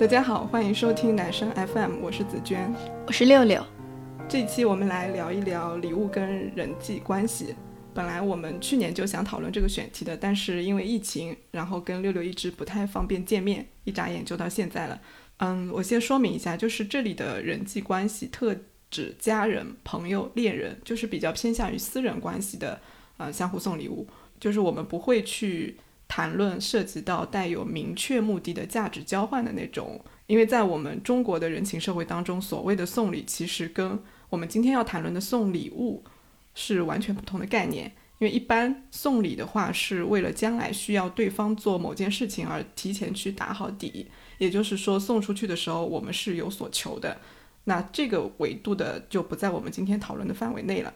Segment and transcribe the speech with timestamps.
[0.00, 2.74] 大家好，欢迎收听男生 FM，我是紫娟，
[3.06, 3.62] 我是六六。
[4.26, 7.54] 这一期我们来聊一聊礼物跟人际关系。
[7.92, 14.98] 本来我们去年就想讨论这个选题的，但是因为疫情，然后跟六六一直不太方便见面，一眨眼就到现在了。
[15.36, 18.56] 嗯，我先说明一下，就是这里的人际关系特
[18.90, 22.80] 指家人、朋友、恋人，就是比较偏向于私人关系的，
[23.18, 24.08] 呃，相互送礼物，
[24.40, 25.76] 就是我们不会去。
[26.20, 36.04] 谈论涉及到带有明确目的的价值交换的那种，因为在我们中国的人情社会当中，所谓的送礼其实跟我们今天要谈论的送礼物
[36.54, 37.90] 是完全不同的概念。
[38.18, 47.16] 因为一般送礼的话，是为了将来需要对方做某件事情而提前去打好底，也就是说送出去的时候我们是有所求的。
[47.64, 50.92] 那这个维度的就不在我们今天讨论的范围内了。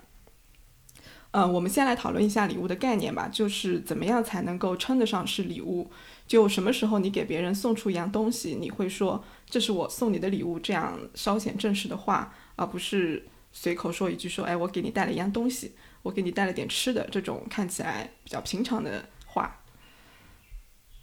[1.37, 5.91] 嗯，我们先来讨论一下礼物的概念吧，就是怎么样才能够称得上是礼物？
[6.29, 19.61] 就什么时候你给别人送出一样东西，你会说这是我送你的礼物，这样稍显正式的话，而不是随口说一句说，哎，我给你带了一样东西，我给你带了点吃的，这种看起来比较平常的话。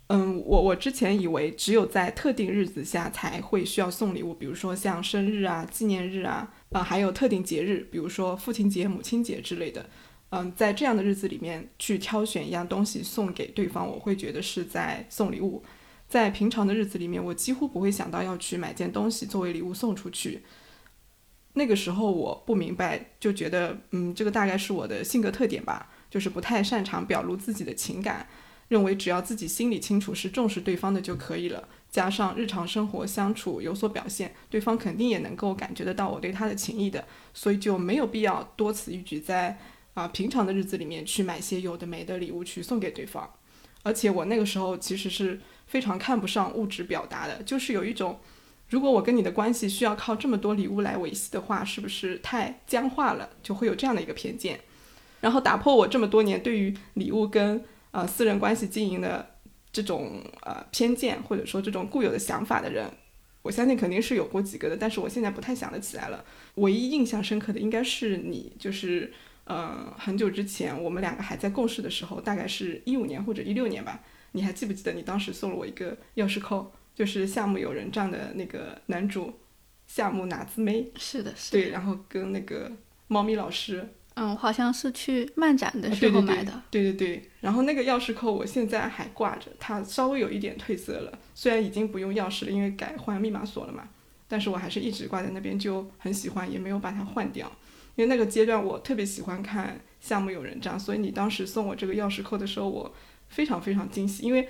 [0.07, 9.89] 嗯，我我之前以为只有在特定日子下才会需要送礼物，比如说像生日啊、纪念日啊，啊，还有特定节日，比如说父亲节、母亲节之类的。
[10.31, 15.61] 嗯，在这样的日子里面去挑选一样东西送给对方，我会觉得是在送礼物。
[16.07, 20.43] 在平常的日子里面，我几乎不会想到要去买件东西作为礼物送出去。
[21.53, 28.25] 那个时候我不明白，就觉得嗯，这个大概是我的性格特点吧，就是不太擅长表露自己的情感，
[28.69, 31.67] 认为只要自己心里清楚是重视对方的就可以了。
[31.89, 39.59] 加上日常生活相处有所表现，对方肯定也能够感觉得到我对他的情谊的，所以就没有必要多此一举在。
[39.93, 43.29] 啊，平常的日子里面去买些有的没的礼物去送给对方，
[43.83, 48.19] 而且我那个时候其实是非常看不上物质表达的，就是有一种，
[48.69, 53.29] 如果我跟你的关系需要靠这么多礼物来维系的话，是不是太僵化了？
[53.43, 54.61] 就会有这样的一个偏见，
[55.19, 59.35] 然后打破我这么多年对于礼物跟呃私人关系经营的
[59.73, 62.89] 这种呃偏见，或者说这种固有的想法的人，
[63.41, 66.23] 我相信肯定是有过几个的，但是我现在不太想得起来了。
[66.55, 69.11] 唯一印象深刻的应该是你，就是。
[69.45, 73.99] 呃，很久之前我们两个还在共事的时候，大概是一五年或者一六年吧。
[74.33, 79.33] 你还记不记得你当时送了我一个钥匙扣，就是夏目友人帐的那个男主
[79.87, 80.89] 夏目拿子妹。
[80.95, 81.51] 是的，是。
[81.51, 82.71] 对，然后跟那个
[83.07, 83.89] 猫咪老师。
[84.13, 86.61] 嗯，好像是去漫展的时候买的。
[86.69, 87.29] 对对对。
[87.39, 93.87] 然后那个钥匙扣我现在还挂着，它稍微有一点褪色了，虽然已经不用钥匙了，因为改换密码锁了嘛，
[94.27, 97.51] 但是我还是一直挂在那边，就很喜欢，也没有把它换掉。
[97.95, 99.67] 因为那个阶段我特别喜欢看
[99.99, 102.93] 《夏目友人帐》，所以你当时送我这个钥匙扣的时候，我
[103.29, 104.47] 非常非常惊喜，因为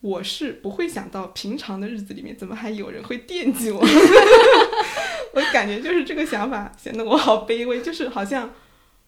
[0.00, 3.80] 我是不会想到平常的日子里面怎么还有人会惦记我，
[5.34, 8.52] 我感觉就是这个想法显得我好卑微，就是好像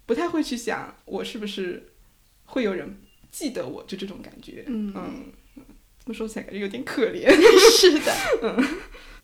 [0.06, 1.92] 不太会去想我是不是
[2.44, 3.00] 会有人
[3.30, 4.64] 记得我，就这种感觉。
[4.66, 7.28] 嗯嗯，这么说起来感觉有点可怜。
[7.76, 8.12] 是的，
[8.42, 8.78] 嗯。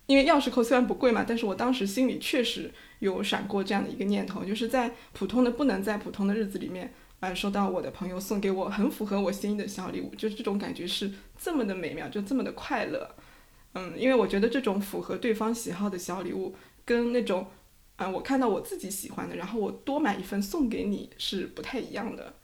[0.07, 13.15] 因为钥匙扣虽然不贵嘛，但是我当时心里确实有闪过这样的一个念头，就是在普通的不能在普通的日子里面，呃，收到我的朋友送给我很符合我心意的小礼物，就是这种感觉是这么的美妙，就这么的快乐。
[13.73, 17.47] 嗯，因为我觉得这种符合对方喜好的小礼物，跟那种，
[17.97, 22.35] 啊，我看到我自己喜欢的，然后我多买一份送给你是不太一样的。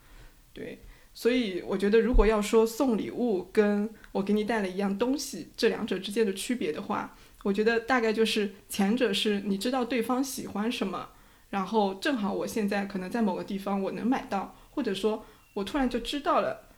[0.53, 0.81] 对，
[1.13, 11.11] 所以我觉得如果要说送礼物跟我给你带了一样东西这两者之间的区别的话，我觉得大概就是前者是你知道对方喜欢什么，
[11.51, 15.25] 然后正好我现在可能在某个地方我能买到，或者说
[15.55, 16.69] 我突然就知道了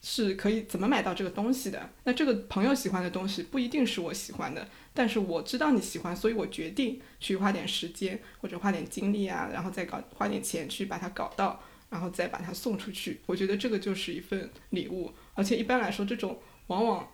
[0.00, 1.90] 是可以怎么买到这个东西的。
[2.04, 11.60] 那这个朋友喜欢的东西不一定是我喜欢的，但是我知道你喜欢，所以我决定去花点时间或者花点精力啊，然后再搞花点钱去把它搞到，
[11.90, 13.20] 然后再把它送出去。
[13.26, 17.06] 我觉得这个就是一份礼物，而且一般来说这种往往。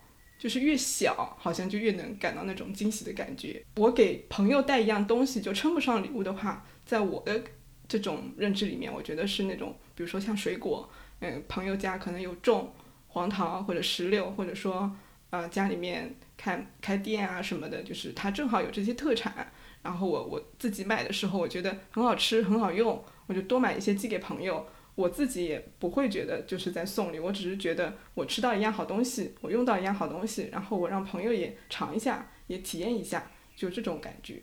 [0.42, 3.64] 就是越小，好像就越能感到那种惊喜的感觉。
[3.76, 7.40] 我给朋友带一样东西就称不上礼物的话，在我的
[7.86, 10.90] 这种认知里面，我觉得是那种，比如说像水果，
[11.20, 12.74] 嗯，朋友家可能有种
[13.06, 14.90] 黄桃或者石榴，或者说，
[15.30, 19.52] 呃，家里面开开店啊什么的，就是他正好有这些特产，
[19.84, 24.66] 然后我我自己买的时候，我觉得很好吃很好用，我就多买一些寄给朋友。
[24.94, 34.42] 我自己也不会觉得就是在送礼，我只是觉得我吃到一样好东西，我用到一样好东西，然后我让朋友也尝一下，也体验一下，就这种感觉。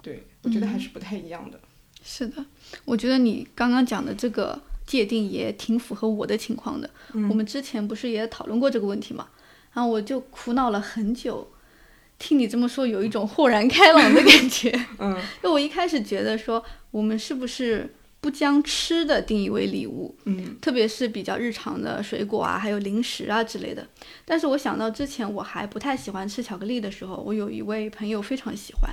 [0.00, 1.60] 对，我觉得还是不太一样的。
[2.02, 2.44] 是的，
[2.84, 6.88] 我觉得你刚刚讲的这个界定也挺符合我的情况的。
[7.12, 9.28] 我们之前不是也讨论过这个问题嘛？
[9.72, 11.50] 然后我就苦恼了很久，
[12.18, 14.72] 听你这么说，有一种豁然开朗的感觉。
[14.98, 20.14] 嗯， 就我一开始觉得说，我们是不是不将吃的定义为礼物？
[20.24, 23.86] 嗯，特别是比较日常的水果啊，还有零食啊之类的。
[24.24, 28.92] 但是我想到之前我还不太喜欢吃巧克力的时候，我有一位朋友非常喜欢。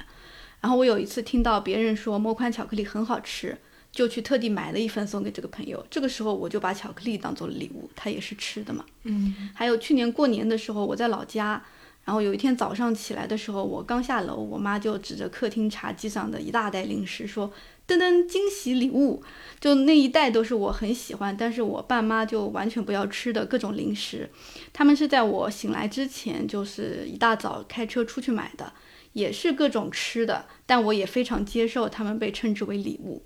[0.61, 3.57] 然后我有一次听到别人说莫宽巧克力很好吃，
[3.91, 5.85] 就去特地买了一份送给这个朋友。
[5.89, 8.85] 这个时候我就把巧克力当做了礼物，它也是吃的嘛。
[9.03, 11.63] 嗯，还有去年过年的时候，我在老家。
[12.03, 17.51] 然后有一天早上起来的时候，我刚下楼，我妈就指着客厅茶几上的一大袋零食说
[17.87, 19.23] ：“噔噔，惊喜礼物！”
[19.59, 24.29] 就那一袋都是我很喜欢，但是我爸妈就完全不要吃的各种零食。
[24.71, 28.73] 他们是在我醒来之前，就是一大早开车出去买的，
[29.13, 33.23] 也是各种吃的，但我也非常接受他们被称之为礼物。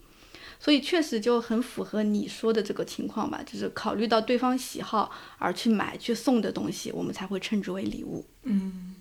[0.61, 8.25] 所以确实就很符合你说的这个情况吧，就是考虑到对方喜好而去买去送的东西，我们才会称之为礼物。
[8.43, 8.95] 嗯，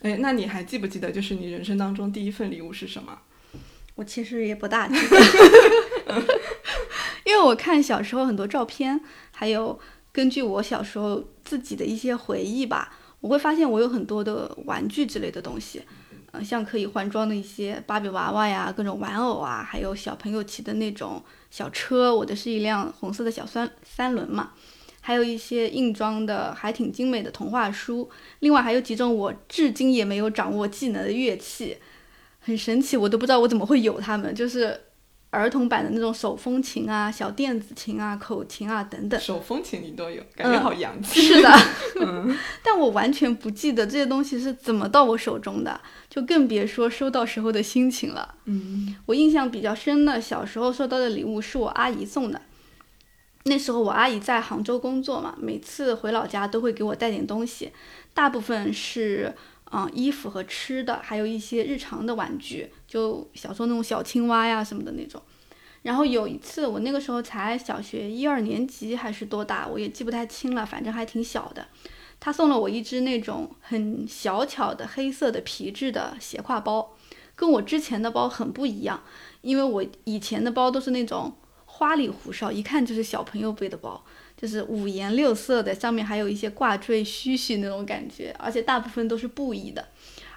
[0.00, 3.18] 哎，那你还记不记得，就是你人生当中第一份礼物是什么？
[3.94, 5.16] 我其实也不大记得，
[7.24, 9.00] 因为我看小时候很多照片，
[9.32, 9.78] 还有
[10.12, 15.82] 根据我小时候自己的一些回忆吧，我会发现我有很多的玩具之类的东西。
[15.88, 24.50] 嗯像可以换装的一些芭比娃娃呀，各种玩偶啊，还有小朋友骑的那种小车，我的是一辆红色的小三三轮嘛，
[25.00, 28.10] 还有一些硬装的还挺精美的童话书，
[28.40, 31.76] 另外还有几种我至今也没有掌握技能的乐器，
[32.44, 34.80] 很神奇，我都不知道我怎么会有他们，就是。
[35.30, 41.22] 儿童版的那种手风琴啊、小电子琴啊、口琴啊等等，手风琴你都有，感觉好洋气。
[41.22, 41.50] 是的，
[42.62, 48.36] 但我完全不记得这些东西是怎么到我手中的，就更别说收到时候的心情了。
[48.44, 52.40] 嗯，我印象比较深的，小时候收到的礼物是我阿姨送的。
[53.46, 57.72] 那时候我阿姨在杭州工作嘛，每次回老家都会给我带点东西，
[58.14, 59.34] 大部分是。
[59.76, 65.20] 嗯，衣服和吃的，还有一些日常的玩具，就小时候那种小青蛙呀什么的那种。
[65.82, 71.66] 然后有一次，我那个时候才小学一二年级还是多大，我也记不太清了，反正还挺小的。
[72.20, 76.94] 他送了我一只那种很小巧的黑色的皮质的斜挎包，
[77.34, 79.02] 跟我之前的包很不一样，
[79.40, 84.04] 因为我以前的包都是那种花里胡哨，一看就是小朋友背的包。
[84.44, 89.88] 就是五颜六色的，上面还有一些挂坠、须须那种感觉，而且大部分都是布艺的，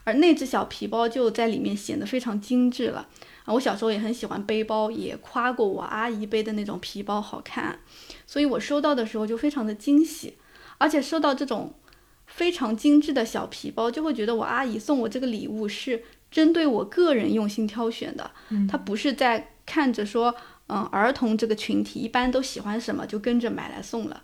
[0.06, 3.10] 而那只小皮包就在里面显得非常精致了。
[3.44, 7.80] 啊，我小时候也很喜欢背包，也夸过我阿姨背的那种皮包好看，
[8.26, 10.36] 所以我收到的时候就非常的惊喜，
[10.78, 11.74] 而且收到这种
[12.28, 16.02] 非常精致的小皮包，就会觉得我阿姨送我这个礼物是
[16.32, 18.32] 针对我个人用心挑选的，
[18.70, 20.34] 她不是在看着说。
[20.68, 24.24] 嗯，儿童这个群体一般都喜欢什么，就跟着买来送了。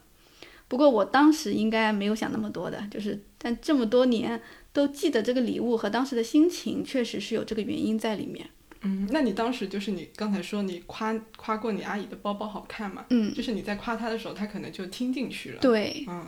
[0.68, 4.42] 不过我当时应该没有想那么多的，就是但这么多年
[4.72, 8.50] 都记得这个礼物和当时的心情，确实是有这个原因在里面。
[8.82, 13.06] 嗯，那你当时就是你刚才说你夸夸过你阿姨的包包好看嘛？
[13.10, 15.60] 嗯，就是你在夸她的时候，她可能就听进去了。
[15.62, 16.26] 对，嗯。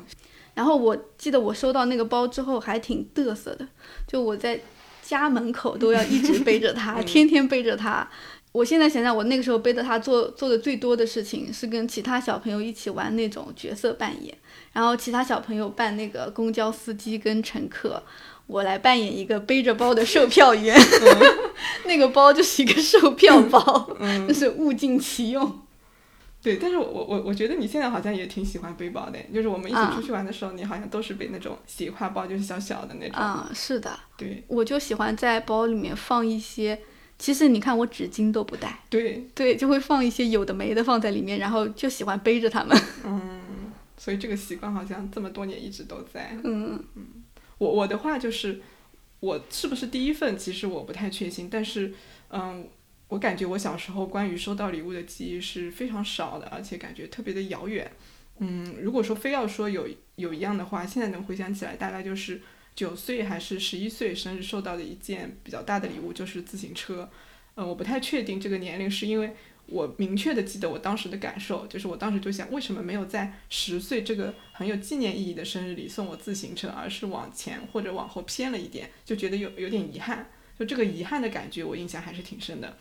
[0.53, 3.67] 然后我记得我收到那个包之后还挺嘚瑟的，
[4.07, 4.57] 就我在
[5.01, 8.09] 家门口都要一直背着它，天天背着它。
[8.55, 14.33] 我现在想想，我那个时候背着它做做的最多的事情是跟其他小朋友一起玩那种角色扮演，
[14.71, 18.01] 然后其他小朋友扮那个公交司机跟乘客，
[18.47, 20.73] 我来扮演一个背着包的售票员，
[21.83, 23.89] 那个包就是一个售票包，
[24.25, 25.59] 就是物尽其用。
[26.41, 33.19] 对，但是我我我觉得你现在好像也挺喜欢背包的，就是我们一起出去玩的时候，你好像都是背那种斜挎包，就是小小的那种。
[33.19, 33.99] 啊，是的。
[34.15, 36.79] 对，我就喜欢在包里面放一些。
[37.17, 42.77] 其实你看，我纸巾都不带，对对，就会放一些有的没的放在里面，然后就喜欢背着它们。
[43.05, 43.41] 嗯，
[43.97, 46.37] 所以这个习惯好像这么多年一直都在。
[46.43, 47.05] 嗯嗯，
[47.57, 48.59] 我我的话就是，
[49.21, 51.93] 我是不是第一份，其实我不太确信，但是
[52.29, 52.67] 嗯，
[53.07, 57.89] 我感觉我小时候关于收到礼物的记忆是非常少的，而且感觉特别的遥远。
[58.39, 62.41] 嗯，如果说非要说有有一样的话，现在能回想起来，大概就是。
[62.75, 67.09] 九岁还是十一岁生日收到的一件比较大的礼物就是自行车，
[67.55, 69.33] 呃，我不太确定这个年龄，是因为
[69.67, 80.29] 我明确的记得我当时的感受，就是我当时就想，为什么没有在十岁这个很有纪念意义的生日里送我自行车，而是往前或者往后偏了一点，就觉得有有点遗憾，
[80.59, 82.77] 就这个遗憾的感觉我印象还是挺深的。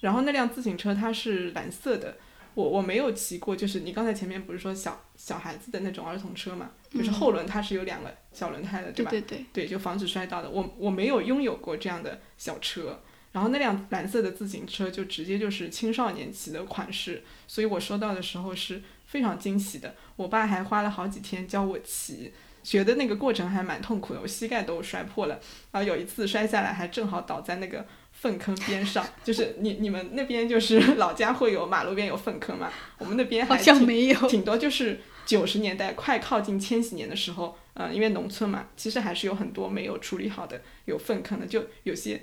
[0.00, 2.16] 然后那辆自行车它是蓝色的。
[2.54, 9.10] 我我没有骑过，就是你刚才前面不是说小小孩子的那种儿童车嘛，就是后轮它是有两个小轮胎的，对吧？
[9.10, 10.50] 对对对，就防止摔倒的。
[10.50, 13.00] 我我没有拥有过这样的小车，
[13.32, 19.94] 然后那辆蓝色的自行车就直接就是青少年骑的款式，所以我收到的时候是非常惊喜的。
[20.16, 22.32] 我爸还花了好几天教我骑，
[22.62, 25.40] 学的那个过程还蛮痛苦的，我膝盖都摔破了。
[25.70, 32.70] 然后有一次摔下来，还正好倒在那个粪坑边上，就是你你们那边就是 老家会有马路边有粪坑嘛？
[32.98, 34.56] 我们那边好像没有，挺多。
[34.56, 42.22] 就是九十年代快靠近千禧年的时候，嗯，因为农村嘛，其实还是有很多没有处理好的有粪坑的，就有些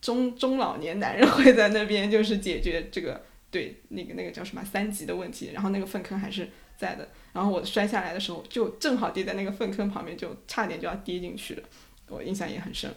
[0.00, 7.08] 中中老年男人会在那边就是解决这个对那个那个叫什么三级的问题，然后那个粪坑还是在的。
[7.32, 11.62] 然后我摔下来的时候，就正好跌在那个粪坑旁边，就差点就要跌进去了，
[12.08, 12.92] 我印象也很深。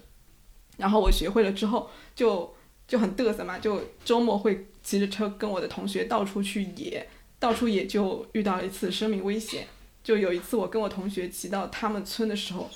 [0.78, 2.54] 然后我学会了之后，就
[2.88, 7.08] 就很嘚瑟嘛，就周末会骑着车跟我的同学到处去野，
[7.40, 9.68] 到处也就遇到一次生命危险。
[10.04, 12.70] 就有一次我跟我同学骑到他们村的时候，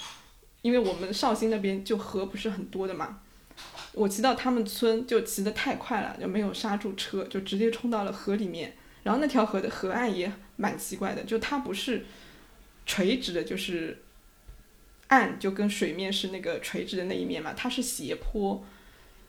[0.63, 3.21] 因为我们绍兴那边就河不是很多的嘛，
[3.93, 8.75] 我骑到他们村就骑得太快了，就没有刹住车，就直接冲到了河里面。
[9.03, 12.05] 然后那条河的河岸也蛮奇怪的，就它不是
[12.87, 14.01] 垂直的，就是
[15.09, 18.65] 岸就跟水面是那个垂直的那一面嘛，它是斜坡，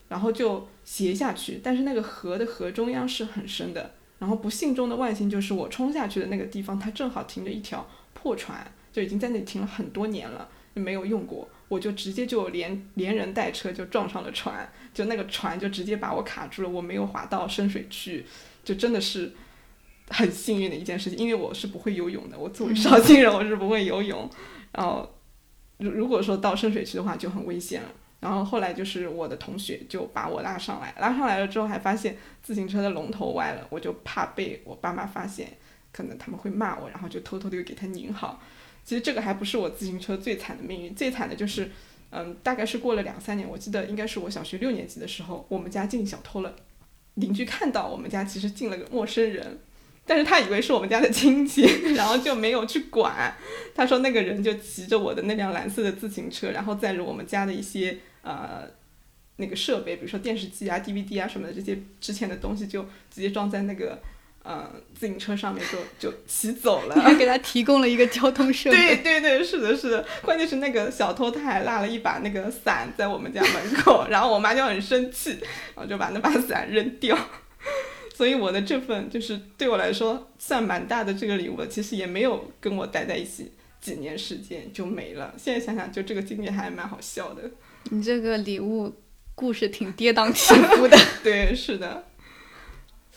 [0.08, 1.60] 然后就斜下去。
[1.62, 3.94] 但是那个河的河中央是很深的。
[4.20, 7.84] 然后不幸中的万幸就是我冲下去的那个地方，它正好停着一条
[8.14, 11.48] 破船，就已经在那里停了很多年了，没有用过。
[11.66, 18.24] 我就直接就连连人带车就撞上了船，就那个船就直接把我卡住了，我没有滑到深水区，
[18.62, 19.32] 就真的是。
[20.12, 22.36] 很幸运的一件事情，因为我是不会游泳的。
[22.36, 24.28] 我作为绍兴人，我是不会游泳。
[24.72, 25.08] 然后，
[25.78, 27.88] 如如果说到深水区的话，就很危险了。
[28.20, 35.48] 然后后来就是我的同学就把我拉上来，拉上来了之后还发现自行车的龙头歪了，我就怕被我爸妈发现，
[35.90, 38.42] 可能他们会骂我，然后就偷偷的又给他拧好。
[38.84, 41.70] 其实这个还不是我自行车最惨的命运，最惨的就是，
[42.10, 46.54] 嗯，大概是过了两三年，我记得应该是我小学六年级的时候，我们家进小偷了，
[47.14, 49.60] 邻居看到我们家其实进了个陌生人。
[50.06, 51.62] 但是他以为是我们家的亲戚，
[51.94, 53.32] 然后就没有去管。
[53.74, 58.68] 他说那个人就骑着我的那辆蓝色的自行车，然后载着我们家的一些呃
[59.36, 63.98] 那个设备，比如说电视机啊、DVD 啊什么的这些之前的东西，就直接装在那个
[64.42, 65.78] 呃自行车上面，就
[66.10, 66.94] 就骑走了。
[67.00, 68.96] 还给他提供了一个交通设备。
[68.96, 70.06] 对对对，是的，是的。
[70.22, 75.30] 关键是那个小偷他还落了一把那个伞在我们家门口， 然后我妈就很生气，
[75.74, 77.16] 然后就把那把伞扔掉。
[78.14, 85.32] 所以我的这份就是对我来说算蛮大的这个礼物，其实也没有跟我待在一起几年时间就没了。
[85.38, 87.50] 现在想想，就这个经历还蛮好笑的。
[87.84, 88.94] 你这个礼物
[89.34, 90.96] 故事挺跌宕起伏的。
[91.24, 92.06] 对，是的。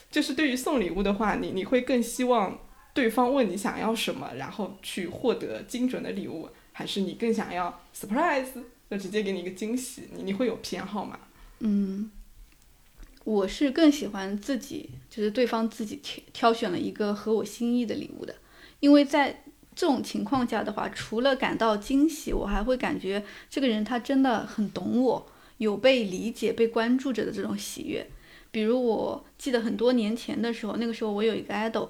[0.10, 2.60] 就是对于送礼物的话，你你会更希望
[2.94, 8.48] 对方问你想要什么，然后去获得精准的礼物，还是你更想要 surprise，
[8.90, 10.04] 就直接给你一个惊喜？
[10.16, 11.20] 你你会有偏好吗？
[11.60, 12.10] 嗯。
[13.26, 18.36] 我是更喜欢自己，就是对方自己挑挑选了一个合我心意的礼物的，
[18.82, 25.26] 因为在这种情况下的话，除了感到惊喜，我还会感觉这个人他真的很懂我，
[25.58, 28.08] 有被理解、被关注着的这种喜悦。
[28.52, 31.90] 比如我记得很多年前的时候，那个时候我有一个 idol，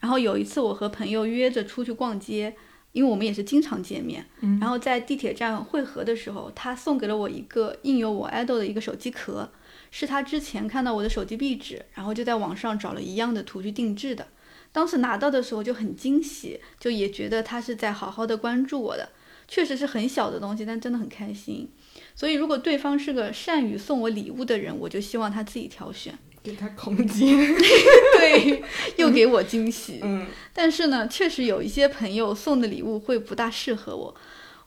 [0.00, 2.54] 然后有一次我和朋友约着出去逛街，
[2.92, 4.26] 因为我们也是经常见面，
[4.60, 9.50] 然后在地铁站汇合的时候，他送给了我一个印有我 idol 的一个手机壳。
[9.94, 14.26] 是他之前看到我的手机壁纸，然后就在网上找了一样的图去定制的。
[14.72, 19.10] 当时拿到的时候就很惊喜，就也觉得他是在好好的关注我的。
[19.48, 21.68] 确实是很小的东西，但真的很开心。
[22.14, 27.36] 所以如果对方是个善于送我礼物的人，我就希望他自己挑选，给他空间，
[28.16, 28.62] 对，
[28.96, 30.00] 又给我惊喜。
[30.02, 34.14] 嗯，但是呢，确实有一些朋友送的礼物会不大适合我。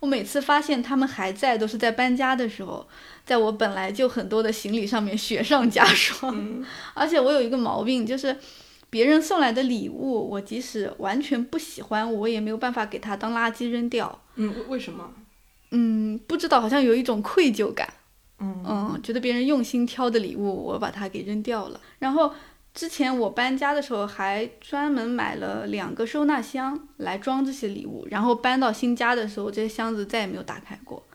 [0.01, 2.87] 我每次发现他们还在，都是在搬家的时候。
[3.25, 8.37] 在我本来就很多的行李上面雪上加霜， 而且我有一个毛病，就是
[8.95, 14.21] 别人送来的礼物，我即使完全不喜欢，我也没有办法给他当垃圾扔掉。
[14.35, 15.11] 嗯，为什么？
[15.71, 17.93] 嗯，不知道，好像有一种愧疚感。
[18.39, 21.81] 嗯嗯，觉得别人用心挑的礼物，我把它给扔掉了。
[21.99, 22.33] 然后
[22.73, 31.05] 之前我搬家的时候，还专门买了两个收纳箱来装这些礼物，然后搬到新家的时候，这些箱子再也没有打开过。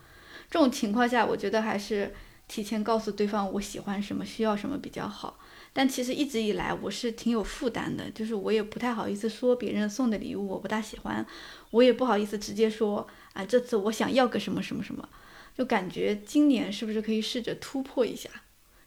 [0.51, 2.13] 这种情况下，我觉得还是
[2.47, 5.39] 提前告诉对方我喜欢什么、需要什么比较好。
[5.73, 11.25] 但其实一直以来我是挺有负担的，就是我也不太好意思说别人送的礼物我不大喜欢，
[11.71, 15.09] 我也不好意思直接说啊，这次我想要个什么什么什么，
[15.57, 18.29] 就感觉今年是不是可以试着突破一下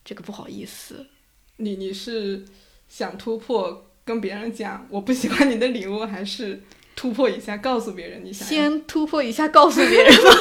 [0.04, 1.06] 这个不好意思。
[1.58, 2.44] 你你是
[2.90, 6.62] 想突破跟别人讲我不喜欢你的礼物，还是
[6.96, 8.48] 突破一下告诉别人你想？
[8.48, 10.32] 先突破一下告诉别人吧。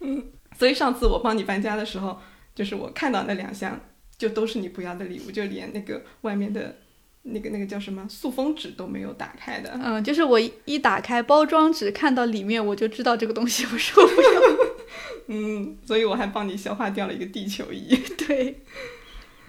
[0.00, 0.24] 嗯
[0.58, 2.18] 所以上次我帮你搬家的时候，
[2.52, 3.80] 就是我看到那两箱，
[4.18, 6.76] 就都是你不要的礼物，就连那个外面的
[7.22, 9.78] 那个那个叫什么塑封纸都没有打开的。
[9.82, 14.74] 嗯，就是我一打开包装纸，看到里面我就知道这个东西我受不了。
[15.30, 17.94] 嗯，所以我还帮你消化掉了一个地球仪。
[18.26, 18.62] 对，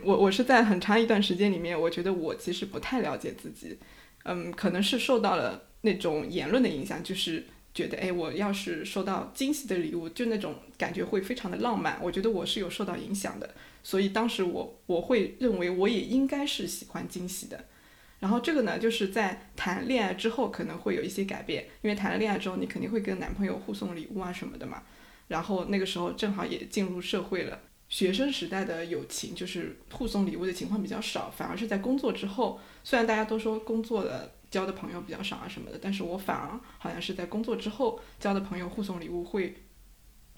[0.03, 3.77] 我我是在很长一段时间里面，我觉得我其实不太了解自己。
[4.25, 11.97] 嗯，可能是受到了那种言论的影响，就是觉得，哎，我要是收到惊喜的礼物，就那种感觉会非常的浪漫。
[12.03, 13.49] 我觉得我是有受到影响的，
[13.83, 17.65] 所以当时我我会认为我也应该是喜欢惊喜的。
[18.19, 24.83] 然后这个呢，就是在谈恋爱之后可能会有一些改变，因为谈了恋爱之后，你肯定会跟男朋友互送礼物啊什么的嘛。
[25.29, 39.55] 然后那个时候正好也进入社会了，学生时代的友情就是互送礼物的情况比较少，反而是在工作之后，虽然大家都说工作的交的朋友比较少啊什么的，但是我反而好像是在工作之后交的朋友互送礼物会，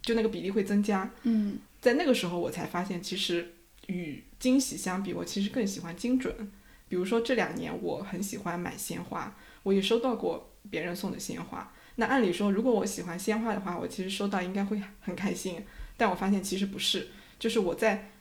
[0.03, 1.10] 就那个比例会增加。
[1.24, 3.56] 嗯，在那个时候我才发现，其实
[3.88, 6.52] 与惊喜相比，我其实更喜欢精准。
[6.88, 11.74] 比如说这两年我很喜欢买鲜花，我也收到过别人送的鲜花。
[11.96, 15.66] 那按理说，如果我喜欢鲜花的话，我其实收到应该会很开心。
[15.98, 17.10] 但我发现其实不是，
[17.40, 18.12] 就是我在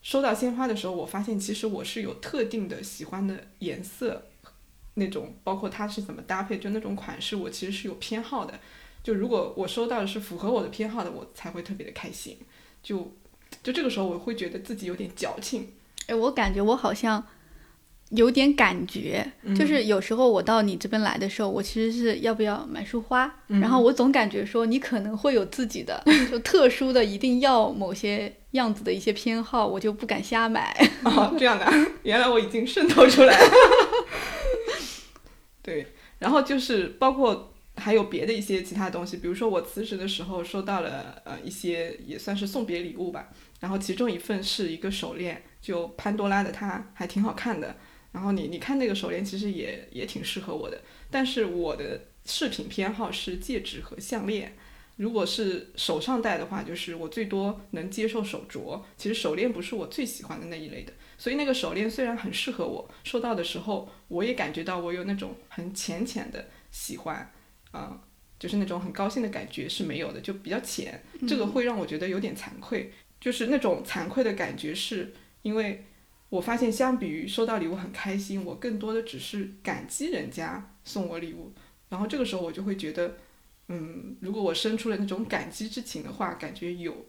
[0.00, 4.28] 收到鲜花的时候，我发现其实我是有特定的喜欢的颜色，
[4.94, 8.58] 那种包括它是怎么搭配，就那种款式，我其实是有偏好的。
[9.02, 12.38] 就如果我收到的是符合我的偏好的，我才会特别的开心。
[12.82, 13.12] 就
[13.62, 15.74] 就这个时候，我会觉得自己有点矫情。
[16.06, 17.24] 哎，我感觉我好像。
[18.10, 30.76] 有点感觉，就是有时候我到你这边来的时候，我其实是要不要买束花，然后我总感觉说你可能会有自己的就特殊的，一定要某些样子的一些偏好，我就不敢瞎买。
[31.04, 33.50] 哦，这样的， 原来我已经渗透出来了。
[35.62, 35.86] 对，
[36.18, 37.49] 然后就是包括
[37.80, 47.76] 还有别的一些其他东西，比如说我辞职的时候收到了呃一些也算是送别礼物吧，然后其中一份是一个手链，就潘多拉的，它还挺好看的。
[48.12, 54.56] 然后你你看那个手链其实也也挺适合我的，但是我的饰品偏好是戒指和项链。
[54.96, 58.82] 如果是手上戴的话，就是我最多能接受手镯。
[58.98, 67.32] 其实手链不是我最喜欢的那一类的，所以那个手链虽然很适合我，收到的时候我也感觉到我有那种很浅浅的喜欢，
[67.70, 68.00] 啊，
[68.38, 71.02] 就是那种很高兴的感觉是没有的，就比较浅。
[71.26, 75.84] 这个会让我觉得有点惭愧，就是那种惭愧的感觉是因为。
[76.30, 81.52] 我发现，相比于收到礼物很开心，我更多的只是感激人家送我礼物。
[81.88, 83.16] 然后这个时候，我就会觉得，
[83.66, 87.04] 嗯，如果我生出了那种感激之情的话，感觉有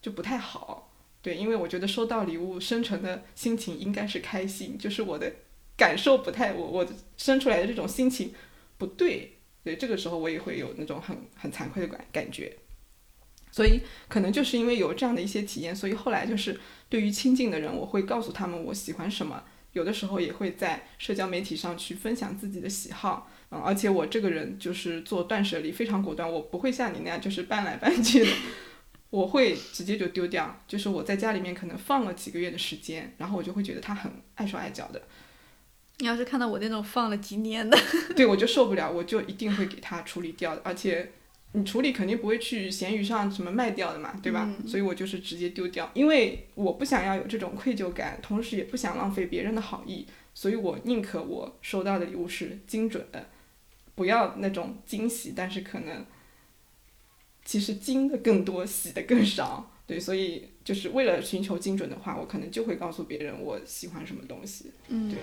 [0.00, 0.90] 就不太好。
[1.20, 5.30] 对，因为我觉得收到礼物生成的心情应该是开心，就是我的
[5.76, 6.86] 感受不太，我我
[7.18, 8.32] 生出来的这种心情
[8.78, 9.36] 不对。
[9.62, 12.56] 对，这个时候我也会有那种很很惭愧的感感觉。
[13.52, 19.42] 所以可能就是因为有这样的一些体验，所以后来就是对于亲近的人，我会告诉他们我喜欢什么。
[19.72, 28.32] 有的时候也会在社交媒体上去分享自己的喜好，嗯，而且我这个人就是做断舍离非常果断，我不会像你那样就是搬来搬去的，
[29.10, 30.60] 我会直接就丢掉。
[30.66, 35.00] 就是我在家里面可能放了几个月的时间，然后我就会觉得它很碍手碍脚的。
[36.00, 37.78] 你要是看到我那种放了几年的，
[38.16, 41.12] 对我就受不了，我就一定会给它处理掉的，而且。
[41.52, 44.48] 你处理肯定不会去闲鱼上什么卖掉的嘛，对吧？
[44.68, 53.26] 所以我就是直接丢掉，因为我不想要有这种愧疚感，同时也不想浪费别人的好意，所以我宁可我收到的礼物是精准的，
[53.96, 56.06] 不要那种惊喜，但是可能
[57.44, 59.72] 其实惊的更多，喜的更少。
[59.90, 64.70] 对，所以就是为了寻求精准的话，我可能就会告诉别人我喜欢什么东西。
[64.86, 65.18] 嗯，对。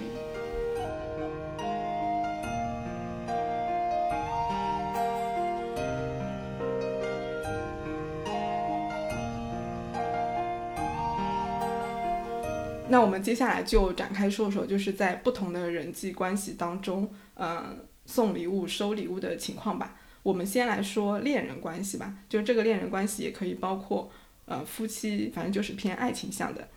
[12.89, 19.95] 那我们接下来就展开说说，就是在不同的人际关系当中，嗯，送礼物、收礼物的情况吧。
[20.23, 24.12] 我们先来说恋人关系吧，就这个恋人关系也可以包括，
[24.47, 26.69] 呃，夫妻，反正就是偏爱情向的。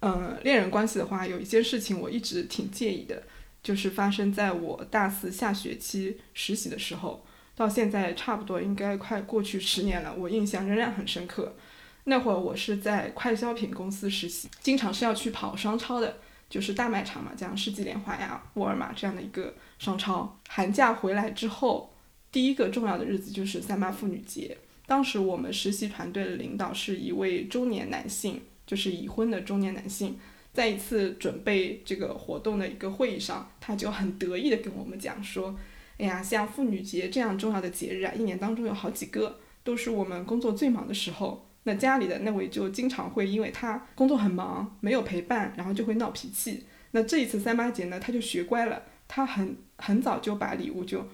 [0.00, 3.22] 嗯，恋人关系的话，有一件事情我一直挺介意的，
[3.62, 7.24] 就是发生在我大四下学期实习的时候，
[7.56, 11.56] 到现在差不多应该快过去十年了，我印象仍然很深刻。
[12.04, 16.18] 那会儿我是在快消品公司实习，经常是要去跑商超的，
[16.50, 20.38] 就是大卖场嘛，像世纪联华呀、沃尔玛这样的一个商超。
[20.48, 21.94] 寒假回来之后，
[22.30, 24.58] 第一个重要的日子就是三八妇女节。
[24.90, 30.18] 当时我们实习团队的领导是一位中年男性，就是已婚的中年男性。
[30.52, 35.56] 在一次准备这个活动的一个会议上，他就很得意的跟我们讲说
[35.96, 46.64] ：“哎呀，像妇女节这样重要的节日啊，一年当中有好几个，都是我们工作最忙的时候。”那家里的那位就经常会因为他工作很忙，没有陪伴，然后就会闹脾气。
[46.90, 51.06] 那这一次三八节呢，他就学乖了，他很很早就把礼物就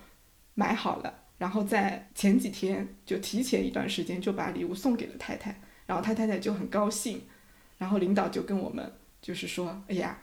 [0.54, 7.22] 买好了，然后在前几天就提前一段时间就把礼物送给了太太，然后他太太就很高兴，
[7.78, 10.18] 然后领导就跟我们就是说，哎呀，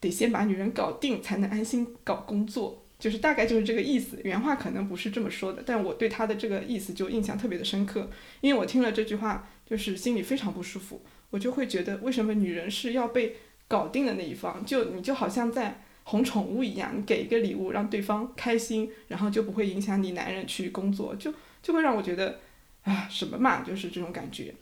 [0.00, 2.80] 得先把女人搞定才能安心搞工作。
[2.96, 8.08] 就是大概就是这个意思，原话可能不是这么说的，但我对他的这个意思就印象特别的深刻，
[8.40, 13.36] 因为我听了这句话，就是心里非常不舒服，我就会觉得为什么女人是要被
[13.68, 14.64] 搞定的那一方？
[14.64, 22.38] 就你就好像在哄宠物一样，你给一个礼物让对方开心，然后就不会影响你男人去工作，就就会让我觉得，
[22.84, 24.54] 啊什么嘛，就是这种感觉。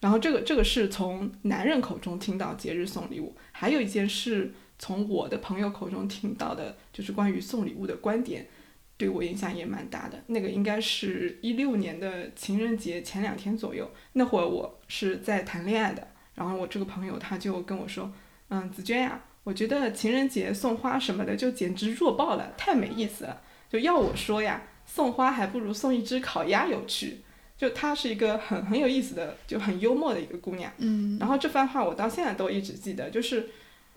[0.00, 4.52] 然后这个这个是从男人口中听到节日送礼物，还有一件事。
[4.82, 8.48] 从我的朋友口中听到的，就是关于送礼物的观点，
[8.96, 10.24] 对我影响也蛮大的。
[10.28, 18.10] 那个应该是一六年的情人节前两天左右，那会儿我是在谈恋爱的，然后我这个朋友他就跟我说，
[18.48, 23.40] 嗯，紫娟呀，我觉得情人节送花什么的就简直弱爆了，太没意思了。
[23.68, 27.22] 就要我说呀，送花还不如送一只烤鸭有趣。
[27.56, 30.72] 就她是一个很很有意思的，就很幽默的一个姑娘。
[30.78, 31.18] 嗯。
[31.18, 33.48] 然后这番话我到现在都一直记得，就是。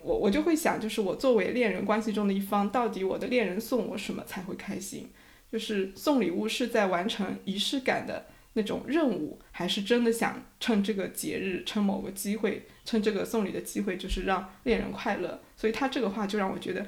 [0.05, 5.09] 我我就会想，就是我作为恋人关系中的一方，到底我的恋人送我什么才会开心？
[5.49, 15.41] 就是送礼物是在完成仪式感的那种任务，还是真的想趁这个节日，趁某个机会，趁这个送礼的机会，就是让恋人快乐？
[15.57, 16.87] 所以他这个话就让我觉得，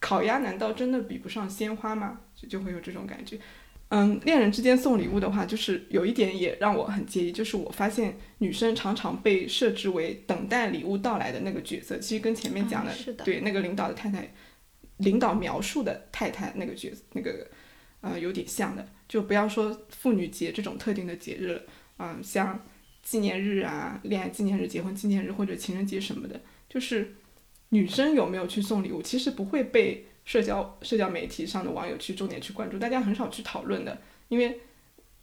[0.00, 2.20] 烤鸭难道真的比不上鲜花吗？
[2.34, 3.38] 就就会有这种感觉。
[3.94, 14.32] 嗯，恋人之间送礼物的话，就是有一点也让我很介意，就是我发现女生常常被设置为等待礼物到来的那个角色，其实跟前面讲的对那个领导的太太，
[14.96, 17.46] 领导描述的太太那个角色那个
[18.02, 18.86] 呃有点像的。
[19.08, 21.62] 就不要说妇女节这种特定的节日了，
[21.98, 22.60] 嗯，像
[23.02, 27.14] 纪念日啊、恋爱纪念日、结婚纪念日或者情人节什么的，就是
[27.70, 30.06] 女生有没有去送礼物，其实不会被。
[30.24, 34.60] 社交社交媒体上的网友去重点去关注，大家很少去讨论的，因为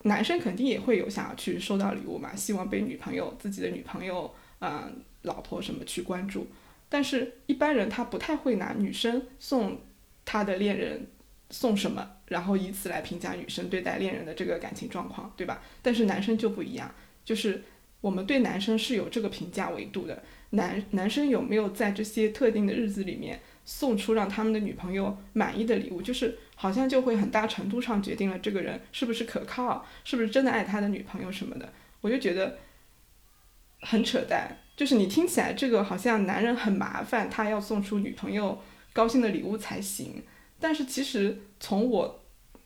[0.03, 6.47] 男生肯定也会有想要去收到礼物嘛，希望被女朋友、自己的女朋友、嗯老婆什么去关注，
[6.89, 9.79] 但是一般人他不太会拿女生送
[10.25, 11.07] 他的恋人
[11.49, 15.61] 送什么，然后以此来评价女生对待恋人的这个感情状况，对吧？
[15.83, 16.89] 但是男生就不一样，
[17.23, 17.63] 就是
[18.01, 23.39] 我们对男生是有这个评价维度的，男男生有没有在这些特定的日子里面。
[23.65, 31.71] 送出让他们的女朋友满意的礼物，就是好像就会很大程度上决定了这个人是不是可靠，是不是真的爱他的女朋友什么的。
[32.01, 32.57] 我就觉得
[33.81, 38.59] 很扯淡，就是你听起来这个好像男人很麻烦，他要送出女朋友
[38.91, 40.23] 高兴的礼物才行。
[40.59, 42.18] 但是其实从我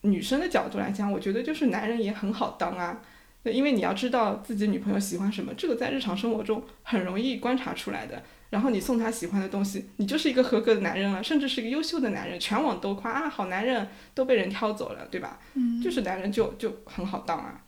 [0.04, 3.02] 女生的角度来讲，我觉得就是男人也很好当啊，
[3.42, 8.22] 因为你要知道自己女朋友喜欢什么，这个在日常生活中很容易观察出来的。
[8.50, 15.40] 然后你送她喜欢的东西，你就是一个合格的男人了，甚至是一个优秀的男人，全网都夸啊，好男人都被人挑走了，对吧？
[15.54, 17.64] 嗯，就是男人就就很好当啊。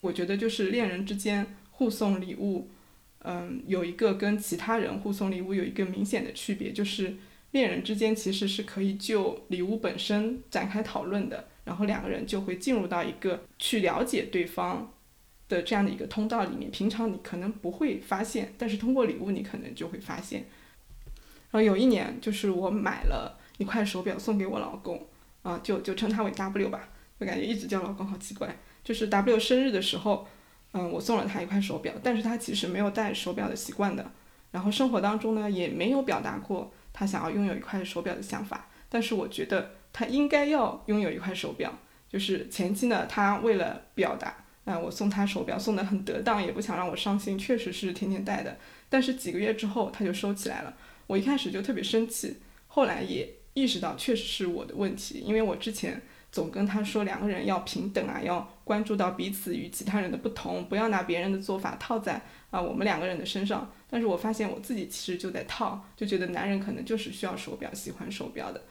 [0.00, 2.68] 我觉得就是恋人之间互送礼物，
[3.20, 7.14] 嗯，有一个跟其他人互送礼物有一个明显的区别，就是
[7.52, 14.90] 恋人之间其实是可以就礼物本身展开讨论的，然后两个人就会进入到一个去了解对方。
[15.46, 20.46] 的这样的一个通道里面，平常你可能不会发现，但是通过礼物你可能就会发现。
[21.50, 25.06] 然后有一年，就是我买了一块手表送给我老公，
[25.42, 26.88] 啊，就就称他为 W 吧，
[27.20, 28.56] 就感觉一直叫老公好奇怪。
[28.82, 30.26] 就是 W 生日的时候，
[30.72, 34.10] 嗯，我送了他一块手表，但是他其实没有戴手表的习惯的，
[34.50, 41.72] 然后生活当中呢也没有表达过他想要拥有一块手表的想法，但是我觉得他应该要拥有一块手表，
[42.06, 44.44] 就是前期呢他为了表达。
[44.64, 48.56] 啊，我送他手表送的很得当，也不想让我伤心，确实是天天戴的。
[48.88, 50.74] 但是几个月之后他就收起来了，
[51.06, 56.00] 我一开始就特别生气，后来也意识到确实是我的问题，因为我之前
[56.32, 63.70] 总跟他说两个人要平等啊，要关注到彼此与其他人的不同，不要拿别人的做法套在啊我们两个人的身上。
[63.90, 68.64] 但是我发现我自己其实就在套，就觉得男人可能就是需要手表，喜欢手表的，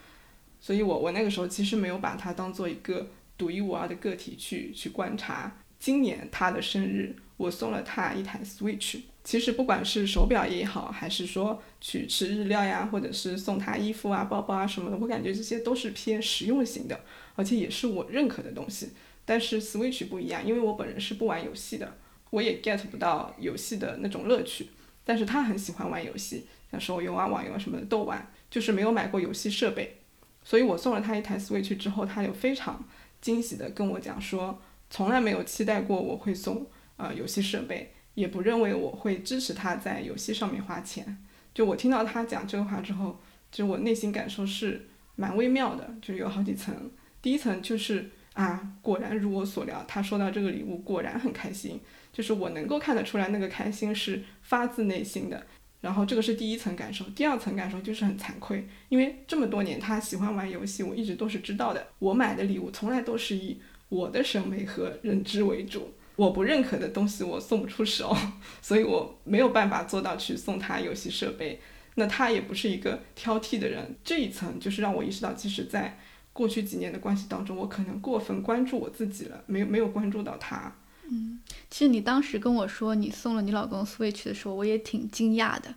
[0.63, 3.05] 所以我我那个时候其实没有把他当做一个
[3.37, 5.57] 独一无二的个体去去观察。
[5.77, 9.01] 今年他的生日，我送了他一台 Switch。
[9.25, 16.97] 其实不管是手表也好，还是说去吃日料呀，或者是送他衣服啊、包包啊什么的，我感觉这些都是偏实用型的，
[17.35, 18.91] 而且也是我认可的东西。
[19.25, 21.97] 但是 Switch 不一样，因为我本人是不玩游戏的，
[22.29, 24.69] 我也 get 不到游戏的那种乐趣。
[25.03, 29.97] 但是他很喜欢玩游戏，像手游啊、网游啊什么的都玩，就是没有买过游戏设备。
[30.43, 32.83] 所以我送了他一台 Switch 之后，他有非常
[33.21, 34.61] 惊喜的跟我讲说。
[34.89, 41.17] 从来没有期待过我会送呃游戏设备，也不认为我会支持他在游戏上面花钱。
[41.51, 43.19] 就我听到他讲这个话之后，
[43.51, 46.91] 就我内心感受是蛮微妙的，就有好几层。
[47.23, 55.43] 第一层就是啊，果然如我所料，他收到这个礼物果然很开心，就是我能够看得出来那个开心是发自内心的。
[55.83, 61.85] 然后这个是第一层感受，第二层感受就是很惭愧，因为这么多年他喜欢玩游戏，我一直都是知道的。
[61.99, 68.15] 我买的礼物从来都是以我的审美和认知为主，我不认可的东西我送不出手，
[68.61, 71.59] 所以我没有办法做到去送他游戏设备。
[71.95, 75.99] 那他也不是一个挑剔的人，这一层就是让我意识到，即使在
[76.31, 80.73] 过去几年的关系当中，我可能过分关注我自己了，没有没有关注到他。
[81.13, 85.75] 嗯，其实你当时跟我说你送了你老公 Switch 的时候，我也挺惊讶的，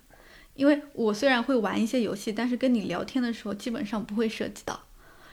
[0.54, 4.80] 因为我虽然会玩一些游戏，但是跟你聊天的时候基本上不会涉及到，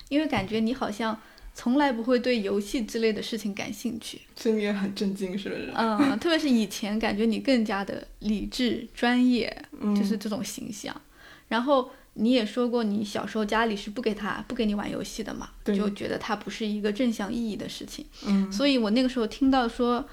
[0.10, 1.18] 因为感觉你好像
[1.56, 4.20] 从来不会对游戏之类的事情感兴趣。
[4.36, 5.72] 所以你也很震惊，是不是？
[5.76, 10.94] 嗯， 特别是以前感觉你更加的理智、专业，嗯就是这种形象。
[11.48, 18.06] 然后你也说过，你小时候家里是不给他不给你玩游戏的嘛，对就觉得它不是一个正向意义的事情。
[18.26, 20.06] 嗯，所以我那个时候听到说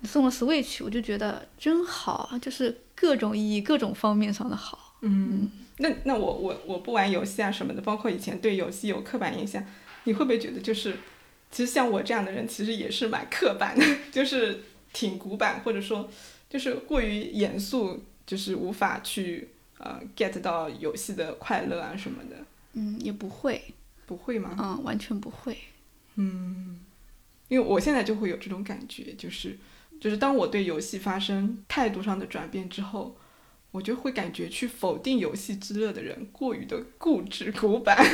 [0.00, 4.96] 你送了 Switch，我就觉得真好啊，就是各种意义、各种方面上的好。
[5.02, 9.62] 嗯，那那我我我不玩游戏啊什么的，包括以前对游戏有刻板印象，
[10.04, 10.96] 你会不会觉得就是，
[11.50, 14.62] 其实像我这样的人，其实也是蛮刻板的， 就是
[14.92, 16.08] 挺古板，或者说
[16.48, 19.48] 就是过于严肃，就是无法去
[19.82, 22.36] 呃 get 到游戏的快乐啊什么的，
[22.74, 23.62] 嗯，也不会，
[24.06, 24.56] 不会吗？
[24.58, 25.58] 嗯，完全不会。
[26.14, 26.80] 嗯，
[27.48, 29.58] 因为我现在就会有这种感觉，就是
[30.00, 33.16] 就是当我对游戏发生态度上的转变之后，
[33.72, 37.96] 我就会感觉去否定游戏之乐的人过于的固执古板。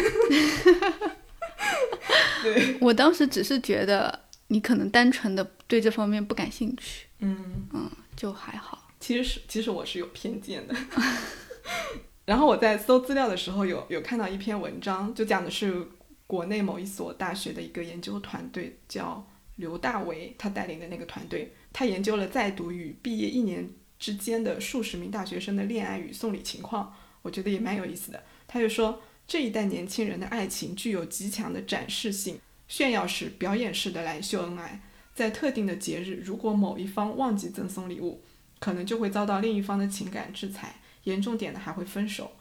[2.43, 8.89] 对，我当时只是觉得你可能单纯的对这方面不感兴趣，嗯，嗯，就还好。
[9.01, 10.75] 其实是其实我是有偏见的。
[12.27, 15.87] 然后我在搜资料的时候有有看到一篇文章，就讲的是
[16.27, 19.27] 国内某一所大学的一个研究团队，叫
[19.57, 28.23] 刘大为，他带领的那个团队，他研究了在读与毕业一年之间的数十名大学生的恋爱与送礼情况，我觉得也蛮有意思的。
[28.47, 34.81] 他就说，这一代年轻人的爱情具有极强的展示性、炫耀式、表演式的来秀恩爱。
[35.15, 38.23] 在特定的节日，如果某一方忘记赠送礼物，
[38.61, 42.33] 可能就会遭到另一方的情感制裁，严重点的还会分手。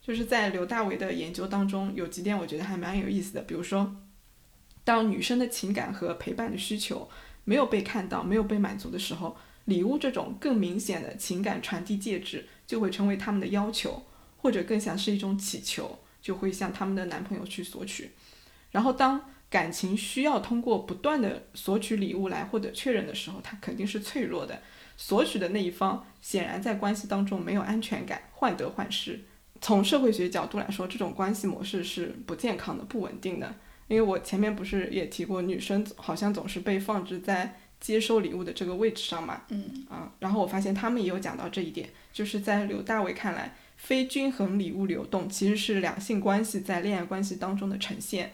[0.00, 3.94] 就是在刘大为的研究当中，有几点我觉得还蛮有意思的，比如说，
[4.82, 7.10] 当女生的情感和陪伴的需求
[7.44, 14.02] 没有被看到、没有被满足的时候，礼物这种更明显的情感传递介质就会成为他们的要求，
[14.38, 18.12] 或者更像是一种祈求，就会向他们的男朋友去索取。
[18.70, 24.62] 然后当感情需要通过不断的索取礼物来获得确认的时候，它肯定是脆弱的。
[24.98, 29.18] 索取的那一方显然在关系当中没有安全感，患得患失。
[29.60, 33.54] 从社会学角度来说，这种关系模式是不健康的、不稳定的。
[33.86, 48.32] 因为我前面不是也提过，女生好像总是被放置在接收礼物的这个位置上嘛，嗯啊，然后我发现他们也有讲到这一点，就是在刘大为看来，非均衡礼物流动其实是两性关系在恋爱关系当中的呈现。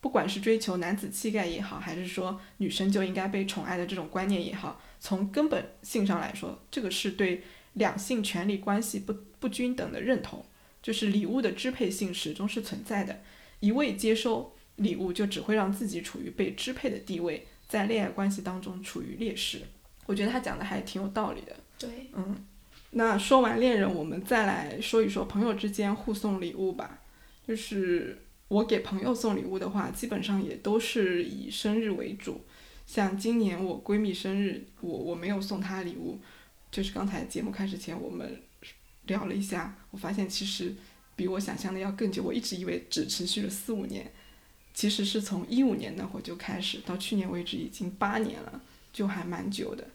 [0.00, 10.46] 不管是追求男子气概也好，还是说女生就应该被宠爱的这种观念也好，从根本性上来说，这个是对两性权利关系不不均等的认同，
[10.80, 13.20] 就是礼物的支配性始终是存在的。
[13.58, 19.62] 一味接收礼物，就只会让自己处于被支配的地位，在恋爱关系当中处于劣势。
[20.06, 21.56] 我觉得他讲的还挺有道理的。
[21.76, 22.36] 对，嗯，
[22.92, 27.00] 那说完恋人，我们再来说一说朋友之间互送礼物吧。
[27.48, 32.44] 就是我给朋友送礼物的话，基本上也都是以生日为主。
[32.86, 36.20] 像今年我闺蜜生日，我我没有送她礼物。
[36.70, 38.40] 就是刚才节目开始前，我们
[39.04, 40.74] 聊了一下，我发现其实
[41.14, 42.22] 比我想象的要更久。
[42.22, 44.10] 我一直以为只持续了四五年，
[44.72, 49.86] 其实是从一五年那会儿就开始，到去年为止已经八年了，就还蛮久的。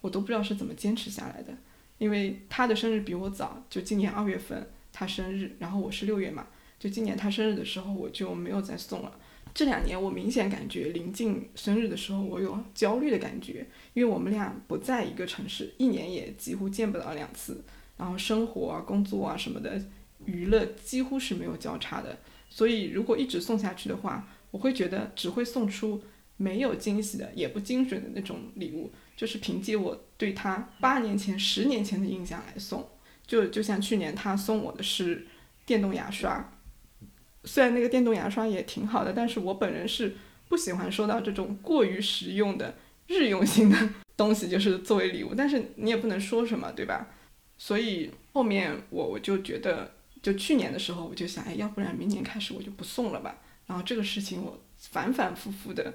[0.00, 1.54] 我都不知道是怎么坚持下来的。
[1.98, 6.46] 因为她的生日比我早，就今年二月份她生日，然后我是六月嘛，
[6.78, 9.20] 就今年她生日的时候我就没有再送了。
[9.54, 17.62] 这两年我明显感觉临近生日的时候我有焦虑的感觉，因为我们俩不在一个城市，一年也几乎见不到两次，
[17.96, 19.82] 然后生活啊、工作啊什么的，
[20.24, 22.18] 娱乐几乎是没有交叉的。
[22.48, 26.02] 所以如果一直送下去的话，我会觉得只会送出
[26.36, 28.90] 没有惊喜的，也不精准的那种礼物。
[29.16, 32.88] 就是凭借我对他八年前、十年前的印象来送，
[33.26, 35.26] 就就像去年他送我的是
[35.64, 36.51] 电动牙刷，
[37.44, 40.16] 虽然那个电动牙刷也挺好的，但是我本人是
[40.48, 42.76] 不喜欢收到这种过于实用的
[43.08, 43.76] 日用性的
[44.16, 45.34] 东西，就是作为礼物。
[45.34, 47.08] 但是你也不能说什么，对吧？
[47.58, 53.38] 所以后面我我就觉得，就去年的时候我就想，哎，要不然明年开始我就不送了吧。
[53.66, 55.94] 然后这个事情我反反复复的，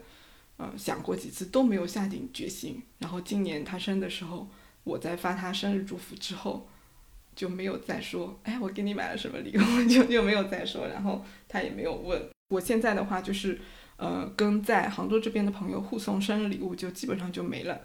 [0.57, 2.81] 呃，想过几次都没有下定决心。
[2.99, 4.49] 然后今年他生的时候，
[4.83, 6.67] 我在发他生日祝福之后，
[7.37, 10.87] 就没有再说，哎，我给你买了什么礼物， 就就没有再说。
[10.87, 12.19] 然后他也没有问。
[12.49, 13.59] 我现在的话就是，
[13.97, 17.81] 呃，跟在杭州这边的朋友互送生日礼物，就基本上就没了。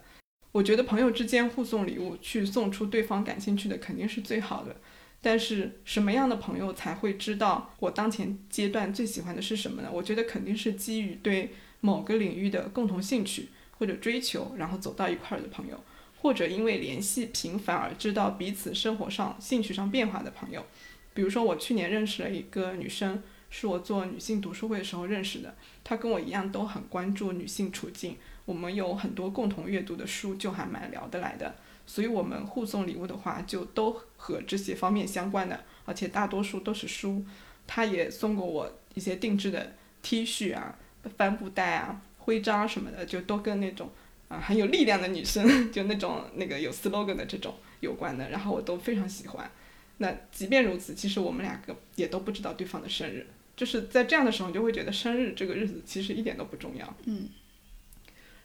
[0.52, 4.74] 我觉得朋友之间互送礼物，去送出对方感兴趣的，肯定是最好的。
[5.20, 9.90] 但是什么样的朋友才会知道我当前阶段最喜欢的是什么呢？
[9.92, 15.82] 我觉得肯定是基于对某个领域的共同兴趣或者追求，然后走到一块儿的朋友，
[16.22, 20.64] 或者因为联系频繁而知道彼此生活上、兴趣上变化的朋友。
[21.12, 28.16] 比如说，我去年认识了一个女生，是我做女性读书会的时候认识的，她跟我一样都很关注女性处境。
[28.44, 31.56] 我们有很多共同阅读的书，就还蛮聊得来的，
[31.86, 37.24] 所以我们互送礼物的话，就都和这些方面相关的，而且大多数都是书。
[37.66, 40.78] 她也送过我一些定制的 T 恤啊、
[41.16, 43.90] 帆布袋啊、徽章什么的，就都跟那种
[44.32, 49.50] 啊很有力量的女生， 就那种那个有 slogan 的这种有关的，然后我都非常喜欢。
[49.98, 56.96] 那即便如此，其实我们两个也都不知道对方的生日，就是在这样的时候，你就会觉得生日这个日子其实一点都不重要。
[57.04, 57.28] 嗯。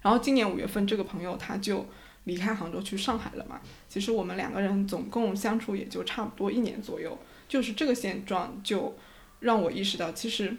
[0.02, 1.88] 然后今年五月份，这个朋友他就
[2.26, 3.62] 离开杭州去上海了嘛。
[3.90, 8.96] 其实我们两个人总共相处也就差不多一年左右，就是这个现状就
[9.40, 10.56] 让我意识到，其实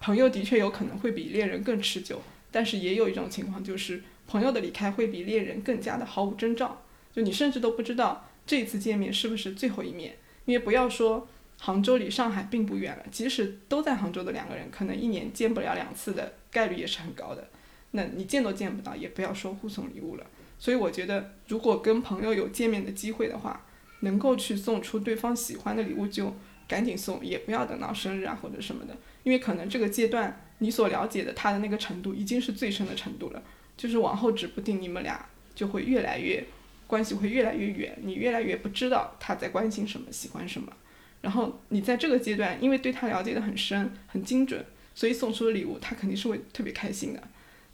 [0.00, 4.02] 朋友的确有可能会比恋人更持久，但是也有一种情况就是
[4.34, 10.16] 朋友的离开会比恋人更加的毫无征兆，就你甚至都不知道这次见面是不是最后一面。
[10.44, 11.28] 因为不要说
[11.60, 17.48] 杭州离上海并不远了，即使都在杭州的两个人，可能一年见不了两次的概率也是很高的。
[17.92, 20.26] 那你见都见不到，也不要说互送礼物了。
[20.58, 23.64] 所以我觉得，如果跟朋友有见面的机会的话，
[24.00, 26.34] 能够去送出对方喜欢的礼物，就
[26.66, 33.40] 赶紧送，也不要等到生日啊或者什么的，因为可能这个阶段你所了解的他的那个程度已经是最深的程度了，
[33.76, 36.44] 就是往后指不定你们俩就会越来越
[36.86, 40.72] 关系会越来越远，你越来越不知道他在关心什么、喜欢什么。
[41.20, 44.62] 然后你在这个阶段，因为对他了解的很深、很精准，
[44.94, 47.22] 所以送出的礼物他肯定是会特别开心的。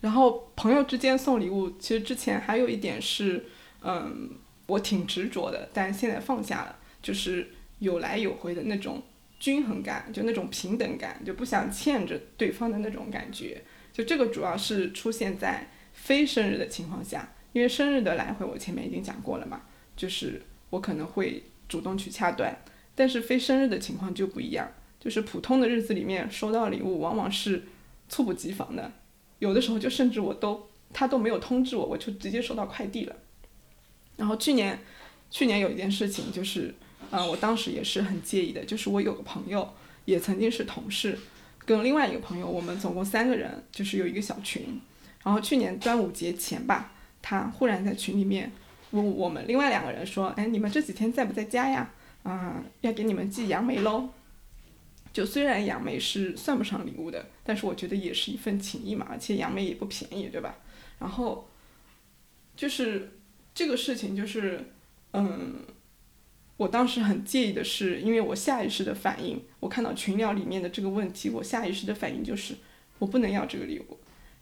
[0.01, 3.45] 然后朋友之间送礼物，其实之前还有一点是，
[3.83, 4.31] 嗯，
[4.67, 9.03] 我挺执着的，但现在放下了，就是有来有回的那种
[9.39, 13.63] 均衡感，就那种平等感，就不想欠着对方的那种感觉。
[13.93, 19.62] 就这个主要是出现在非生日的情况下，因为生日的来回我前面已经讲过了嘛，
[19.96, 22.57] 就是我可能会主动去掐断，
[22.94, 27.64] 但是非生日的情况就不一样，就是普通的日子里面收到礼物往往是
[28.09, 28.92] 猝不及防的。
[29.38, 33.16] 有的时候就甚至我都他都没有通知我，我就直接收到快递了。
[34.16, 34.79] 然后去年，
[35.31, 36.74] 去年有一件事情就是，
[37.11, 39.72] 呃，我当时也是很介意的，就是我有个朋友
[40.05, 41.18] 也曾经是同事，
[41.64, 44.81] 跟另外一个朋友，我们总共三个人，就是有一个小群。
[45.22, 48.50] 然后去年端午节前吧，他忽然在群里面
[48.92, 51.92] 问我们另外两个人说：“哎，你们这几天在不在家呀？
[52.22, 54.09] 啊，要给你们寄杨梅喽。”
[55.12, 60.56] 就虽然杨梅是算不上礼物的，但是我觉得也是一份情谊嘛，而且杨梅也不便宜，对吧？
[61.00, 61.48] 然后，
[62.54, 63.11] 就是
[63.52, 64.72] 这个事情，就是，
[65.12, 65.64] 嗯，
[66.56, 72.54] 我当时很介意的是，因为我下意识的反应，我看到群聊里面的这个问题，我下意识的反应就是，
[73.00, 73.98] 我不能要这个礼物，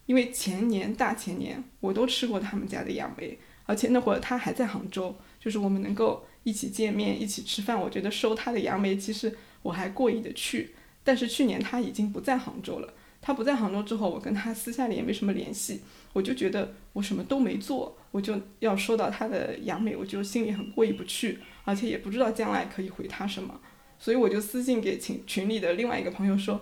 [0.09, 9.37] 因为前年大前年我都吃过他们家的杨梅，而且那会儿他还在杭州，就是我们能够一起见面、一起吃饭，我觉得收他的杨梅其实。
[9.61, 12.93] 我还过意的去，但是去年他已经不在杭州了。
[13.21, 15.81] 他不在杭州之后，我跟他私下里也没什么联系。
[16.13, 23.59] 我就觉得我什么都没做，我就要收到他的杨梅，我就心里很过意不去，而且也不知道将来可以回他什么。
[23.99, 26.61] 所以我就私信给群群里的另外一个朋友说，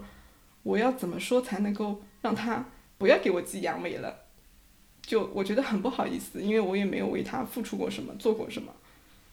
[0.63, 2.65] 我要怎么说才能够让他
[2.97, 4.25] 不要给我寄杨梅了？
[5.01, 8.73] 就我觉得很不好意思，因为我也没有为他付出过什么，做过什么。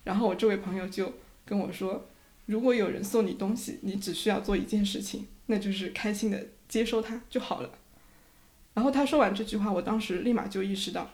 [0.05, 1.13] 然后我这位朋友就
[1.45, 2.07] 跟我说。
[2.47, 7.71] 如果有人送你东西，你只需要做一件事情，那就是开心的接收它就好了。
[8.75, 11.09] 然后他说完这句话，我当时立马就意识到，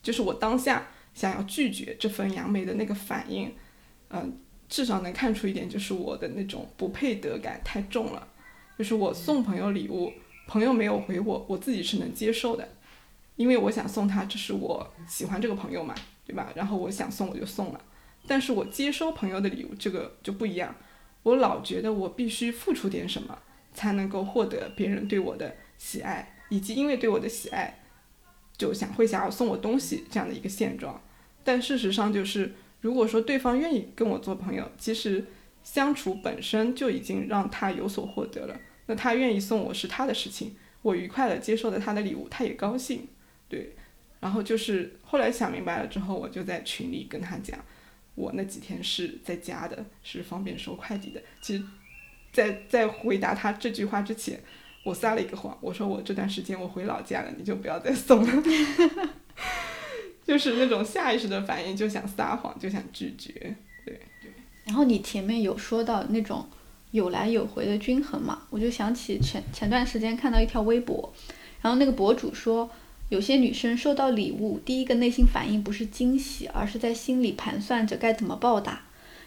[0.00, 3.52] 就是我当下想要拒绝这份杨梅的那个反应，
[4.10, 4.38] 嗯，
[4.68, 8.28] 至少能看出一点，就是我的那种不配得感太重了。
[8.78, 10.12] 就是我送朋友礼物，
[10.48, 12.66] 朋友没有回我，我自己是能接受的，
[13.36, 15.94] 因为我想送他，这是我喜欢这个朋友嘛，
[16.26, 16.50] 对吧？
[16.56, 17.80] 然后我想送我就送了。
[18.26, 20.74] 但是我接收朋友的礼物，这个就不一样。
[21.22, 23.38] 我老觉得我必须付出点什么，
[23.74, 27.80] 才能够获得别人对我的喜爱，以及因为对我的喜爱，
[28.56, 31.00] 就想会想要送我东西这样的一个现状。
[31.44, 35.26] 但事实上就是，如果说对方愿意跟我做朋友，其实
[35.62, 38.56] 相处本身就已经让他有所获得了。
[38.88, 43.06] 那他愿意送我是他的事情，我愉快的接受了他的礼物，他也高兴，
[43.48, 43.76] 对。
[44.20, 47.56] 然后就是后来想明白了之后，我就在群里跟他讲，
[48.16, 51.22] 我那几天是在家的，是方便收快递的。
[51.40, 51.62] 其实，
[52.32, 54.40] 在在回答他这句话之前，
[54.82, 58.42] 我撒了一个谎，我说我这段时间我回老家了，你就不要再送了。
[60.26, 63.32] 就是那种下意识的反应，就想撒谎，就想拒绝，
[63.84, 64.32] 对对。
[64.64, 66.46] 然后你前面有说到那种
[66.90, 71.12] 有来有回的均衡嘛，我就想起前前段时间看到一条微博，
[71.60, 72.70] 然后那个博主说，
[73.10, 78.82] 有些女生收到礼物，第一个内心反应不是惊喜，而是在心里盘算着该怎么报答。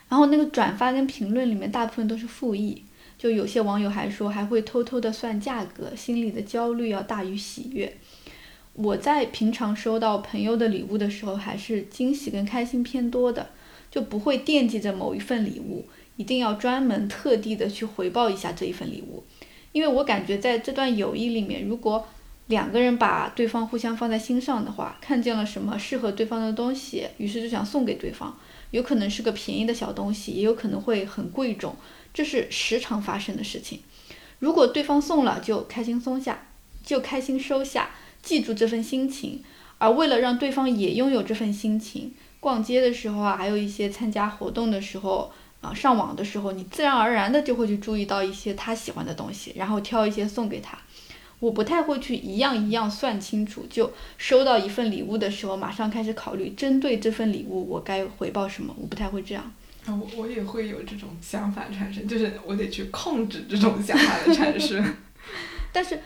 [0.10, 2.84] 然后那个转发跟评论里面大部分都是负意，
[3.18, 7.96] 就有些网友还说还会偷偷的算价格，心里的焦虑要大于喜悦。
[8.74, 13.50] 我在平常收到朋友的礼物的时候，还是惊喜跟开心偏多的，
[13.90, 15.86] 就不会惦记着某一份礼物，
[16.16, 19.24] 一定要专门特地的去回报一下这一份礼物。
[19.72, 22.08] 因为我感觉在这段友谊里面，如果
[22.48, 28.38] 两个人把对方互相放在心上的话，看见了什么适合对方的东西，于是就想送给对方，
[28.72, 31.76] 有可能是个便宜的小东西，也有可能会很贵重，
[32.14, 33.80] 这是时常发生的事情。
[34.40, 36.48] 如果对方送了，就开心松下，
[36.84, 37.92] 就开心收下。
[38.22, 39.44] 记住这份心情，
[39.78, 45.32] 而为了让对方也拥有这份心情，逛街的时候啊，还有一些参加活动的时候
[45.62, 50.78] 啊，上网的时候，你自然而然的就会去注意到一些他喜欢的东西，然后挑一些送给他。
[51.40, 58.76] 我不太会去一样一样算清楚，就收到一份礼物的时候，马上开始考虑针对这份礼物我该回报什么。
[58.80, 59.52] 我不太会这样。
[59.86, 64.84] 啊，我我也会有这种想法产生，就是我得去控制这种想法的产生，
[65.72, 66.00] 但是。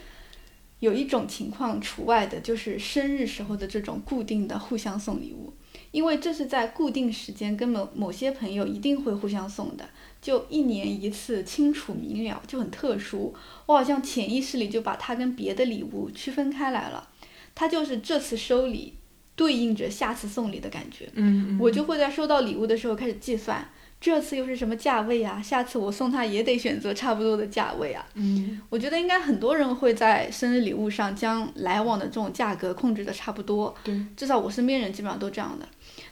[0.82, 5.52] 有一种情况除外的，就是生日时候的这种固定的互相送礼物，
[5.96, 9.90] 因为这是在固定时间跟某某些朋友一定会互相送的，
[10.22, 13.34] 就一年一次，清楚明了，就很特殊。
[13.66, 17.08] 我好像潜意识里就把它跟别的礼物区分开来了，
[17.56, 18.96] 它就是这次收礼
[19.38, 21.10] 对应着下次送礼的感觉。
[21.14, 23.66] 嗯，我就会在收到礼物的时候开始计算。
[24.02, 25.42] 这次又是什么价位啊？
[25.42, 28.06] 下次我送他也得选择差不多的价位啊。
[28.14, 33.74] 嗯，我觉得应该很多人会在生日礼物上将来往的这种价格控制的差不多。
[33.84, 35.66] 对，至少我身边人基本上都这样的。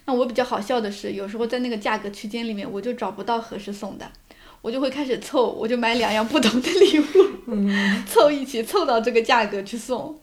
[0.06, 4.12] 那我比较好笑的是，有时候在那个价格区间里面，我就找不到合适送的，
[4.62, 7.04] 我就会开始凑，我就买两样不同的礼物，
[8.08, 10.20] 凑一起凑到这个价格去送。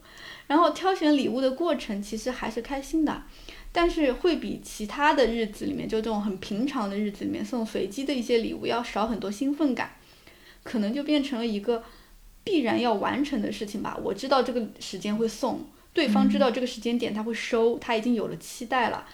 [0.47, 3.23] 然后挑选礼物的过程其实还是开心的。
[3.73, 9.93] 但是会比其他的日子里面，就这种很平常的日子里面送随机的一些礼物要少很多兴奋感，
[10.65, 11.85] 可能就变成了一个
[12.43, 13.97] 必然要完成的事情吧。
[14.03, 19.07] 我知道这个时间会送，对方知道这个时间点他会收，他已经有了期待了。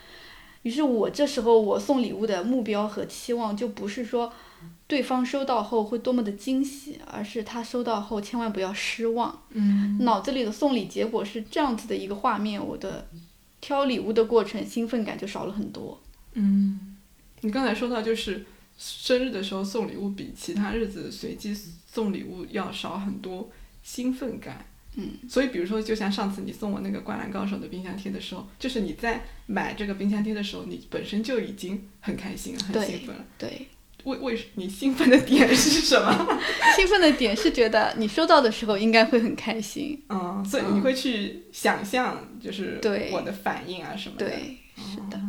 [0.67, 4.33] 于是我这时候我送礼物的目标和期望就不是说
[4.89, 9.43] 对方收到后会多么的惊喜，而是他收到后千万不要失望。
[9.51, 13.07] 嗯，脑子里的送礼结果是这样子的一个画面，我的。
[13.59, 15.99] 挑礼物的过程，兴奋感就少了很多。
[16.35, 16.97] 嗯，
[17.41, 18.45] 你刚才说到，就是
[18.79, 21.57] 生日的时候送礼物比其他日子随机
[21.87, 23.51] 送礼物要少很多
[23.83, 24.65] 兴奋感。
[24.97, 33.25] 嗯，所以比如说，就像上次你送我那个《灌篮高手》的冰箱贴的时候，就是你在买这个冰箱贴的时候，你本身就已经很开心了，很兴奋了。
[33.39, 33.69] 对。
[34.05, 36.39] 为为你兴奋的点是什么？
[36.77, 40.01] 兴奋的点是觉得你收到的时候应该会很开心。
[40.09, 42.79] 嗯，所以你会去想象，就是
[43.13, 44.27] 我的反应啊什么的。
[44.27, 45.21] 对，是的。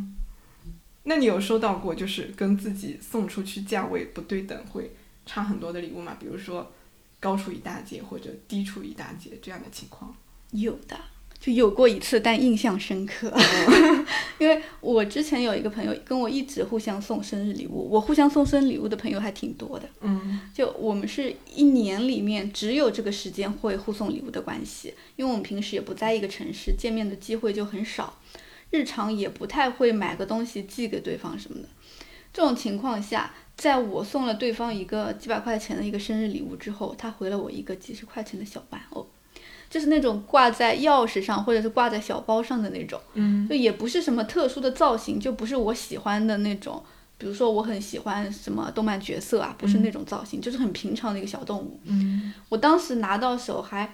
[1.05, 4.91] 那你有收到过就是跟自己送出去价位不对等，会
[5.26, 6.15] 差很多的礼物吗？
[6.20, 6.72] 比如说
[7.28, 10.15] 高出一大截或者低出一大截这样的情况？
[10.51, 10.97] 有的。
[11.39, 13.32] 就有过一次，但印象深刻，
[14.39, 28.17] 因为我之前有一个朋友跟我一直互相送生日礼物，我互相送生日礼物的朋友还挺多的，嗯，就我们是一年里面只有这个时间会互送礼物的关系，因为我们平时也不在一个城市，见面的机会就很少，
[28.71, 31.69] 日常也不太会买个东西寄给对方什么的，
[32.34, 39.05] 这种情况下，在我送了对方一个几百块钱的一个生日礼物之后，他回了我一个几十块钱的小玩偶。
[39.70, 46.82] 就是那种挂在钥匙上，或者是挂在小包上的那种，嗯，就也不是什么特殊的造型，就不是我喜欢的那种。
[47.18, 51.78] 比如说，我很喜欢什么动漫角色啊，不是那种造型，就是很平常的一个小动物。
[51.84, 53.91] 嗯，我当时拿到手还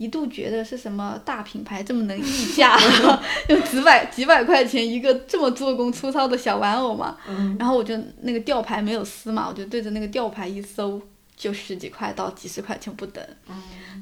[0.00, 2.74] 一度觉得是什么大品牌这么能溢价，
[3.46, 7.18] 就几百几百块钱一个这么做工粗糙的小玩偶嘛。
[7.28, 11.00] 嗯，然后我就那个吊牌没有撕嘛，我就对着那个吊牌一搜。
[11.36, 13.24] 就十几块到几十块钱不等，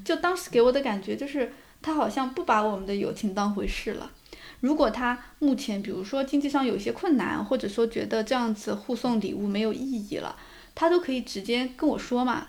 [0.05, 4.11] 就当时给我的感觉就是他好像不把我们的友情当回事了。
[4.59, 10.35] 如果他目前比如说经济上有一些困难，或者说觉得这样子互送礼物没有意义了，
[10.75, 12.49] 他都可以直接跟我说嘛。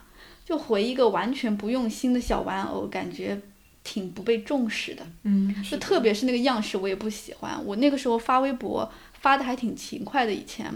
[0.50, 3.40] 就回一个完全不用心的小玩偶，感觉
[3.84, 5.06] 挺不被重视的。
[5.22, 7.64] 嗯，就特别是那个样式，我也不喜欢。
[7.64, 10.74] 我那个时候发微博发的还挺勤快的，以前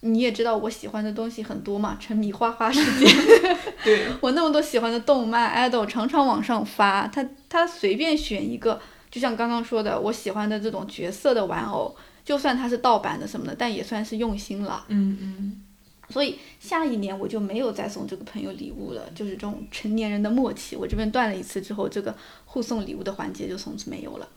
[0.00, 3.06] 你也知道我喜欢的东西很多嘛，沉迷花花世界。
[3.84, 7.06] 对我那么多喜欢的动漫 idol，常常往上发。
[7.08, 11.94] 他他随便选一个，就像刚刚说的，我喜欢的这种角色的玩偶，
[12.24, 14.86] 就算它是盗版的什么的，但也算是用心了。
[14.88, 15.62] 嗯嗯。
[16.10, 20.76] 所以下一年我就没有再送这个朋友礼物了，就是这种成年人的默契。
[20.76, 24.28] 我这边断了一次之后，这个互送礼物的环节就从此没有了。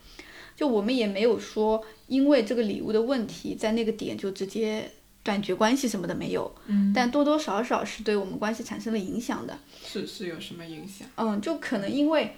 [0.55, 4.91] 就我们也没有说因为这个礼物的问题，在那个点就直接
[5.23, 6.53] 断绝关系什么的没有。
[6.67, 6.91] 嗯。
[6.95, 9.57] 但多多少少是对我们关系产生了影响的。
[9.83, 11.07] 是是有什么影响？
[11.15, 12.35] 嗯，就可能因为。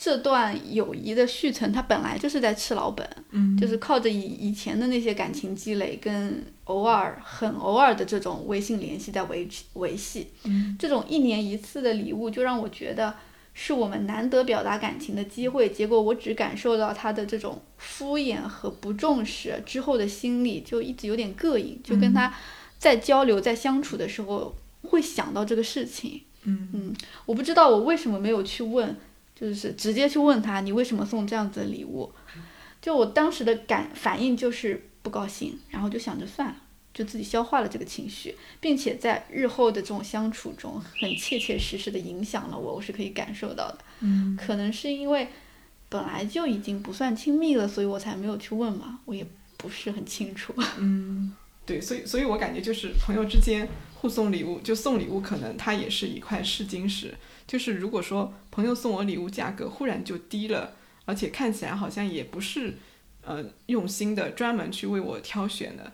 [0.00, 13.14] 这段友谊的续存，它本来就是在吃老本，嗯，就是靠着以以前的那些感情积累，跟偶尔很偶尔的这种微信联系在维维系，嗯，这种一年一次的礼物，就让我觉得
[13.52, 22.32] 是我们难得表达感情的机会，结果我只感受到他的这种敷衍和不重视，之后的心里就一直有点膈应，就跟他
[22.78, 26.96] 在交流在相处的时候会想到这个事情，嗯嗯，
[27.26, 28.96] 我不知道我为什么没有去问。
[29.40, 32.10] 就是直接去问他，你为什么送这样子的礼物？
[32.82, 36.56] 就我当时的感反应就是不高兴，然后就想着算了，
[36.92, 43.78] 就自己消化了这个情绪，并且在日后的这种相处中，很切切实实的影响了我，我是可以感受到的。
[44.00, 45.28] 嗯，可能是因为
[45.88, 49.26] 本来就已经不算亲密了，所以我才没有去问嘛，我也
[49.56, 50.52] 不是很清楚。
[50.78, 51.34] 嗯，
[51.64, 57.14] 对，所以所以我感觉就是朋友之间互送礼物，就送礼物可能它也是一块试金石。
[57.46, 60.74] 就是如果说朋友送我礼物价格忽然就低了，
[61.06, 62.76] 而且看起来好像也不是，
[63.28, 65.92] 呃，用心的专门去为我挑选的，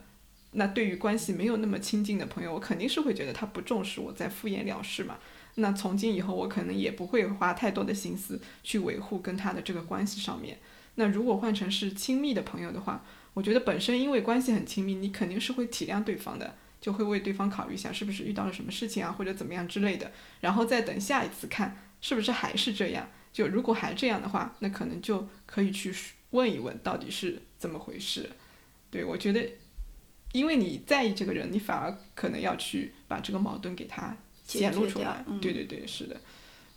[0.51, 5.17] 那对于关系没有那么亲近的朋友，我肯定是会觉得他不重视我，在敷衍了事嘛。
[5.55, 10.59] 那从今以后，我可能也不会花太多的心思去维护跟他的这个关系上面。
[10.95, 16.55] 那如果换成是亲密的朋友的话，我觉得本身因为关系很亲密，你肯定是会体谅对方的。
[16.79, 23.09] 就会为对方考虑一下，是不是遇到了什么事情啊，或者怎么样之类的，然后再等下一次看是不是还是这样。
[23.33, 25.93] 就如果还这样的话，那可能就可以去
[26.35, 28.29] 问一问到底是怎么回事。
[28.91, 29.49] 对我觉得，
[30.33, 34.15] 因为你在意这个人，你反而可能要去把这个矛盾给他
[34.45, 35.25] 显露出来。
[35.41, 36.19] 对对对，是的。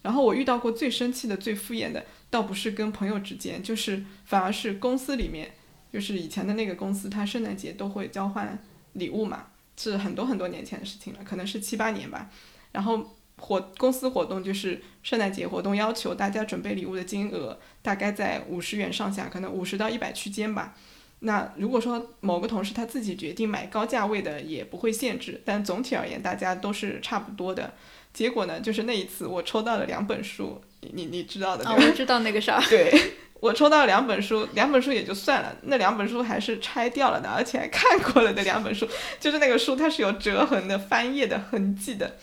[0.01, 5.53] 然后我遇到过最生气的、最敷衍的，倒不是跟朋友之间，就是反而是公司里面，
[5.93, 8.59] 就是以前的那个公司，他圣诞节都会交换
[8.95, 9.49] 礼物嘛。
[9.77, 12.29] 是很多很多年前的事情了，可能是七八年吧。
[12.73, 20.75] 然后活公司活动就是圣诞节活动，要求大家准备礼物的金额大概在五十元上下，可能五十到一百区间吧。
[21.21, 27.73] 那如果说某个同事他自己决定买高价位的，也不会限制，但总体而言大家都是差不多的。
[28.13, 31.65] 结果呢，就是那一次我抽到了两本书，你你你知道的。
[31.65, 32.61] 啊，我知道那个啥。
[32.69, 32.93] 对。
[33.41, 38.85] 我抽到两本书，两本书也就算了，那两本书还是拆掉了的，而且还看过了的两本书，
[39.21, 42.17] 就是那个书它是有折痕的、翻页的痕迹的，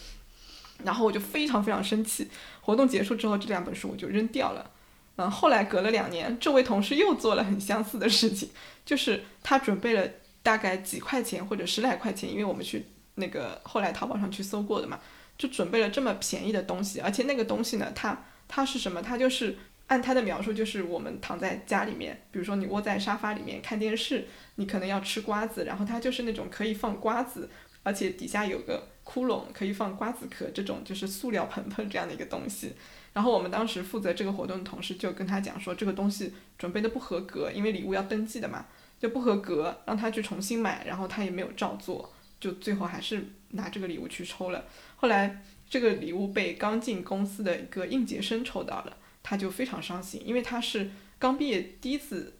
[0.83, 2.27] 然后我就非常非常生气。
[2.61, 4.71] 活动结束之后，这两本书我就扔掉了。
[5.15, 8.49] 嗯，后来隔了两年，这位同事又做了很相似的事情，
[8.85, 10.09] 就是他准备了
[10.43, 14.99] 大概几块钱或者十来块钱，因为我们去那个后来淘宝上去搜过的嘛，
[15.37, 19.01] 就准备了这么便宜的东西，而且那个东西呢，它它是什么？
[19.01, 19.57] 它就是。
[19.87, 27.47] 按他的描述，就是我们躺在家里面，比如说你窝在沙发里面看电视，你可能要吃瓜子，然后它就是那种可以放瓜子，
[27.85, 32.73] 而且底下有个窟窿可以放瓜子壳，这种就是塑料盆盆这样的一个东西。
[33.13, 38.65] 然后我们当时负责这个活动的同事就跟他讲说，这个东西准备的不合格，因为礼物要登记的嘛，
[38.99, 44.65] 就不合格，让他去重新买，然后他也没有照做，就最后还是拿这个礼物去抽了。
[44.97, 48.97] 后来这个礼物被刚进公司的一个应届生抽到了。
[49.27, 52.35] 他就非常伤心，因为他是刚毕业第一次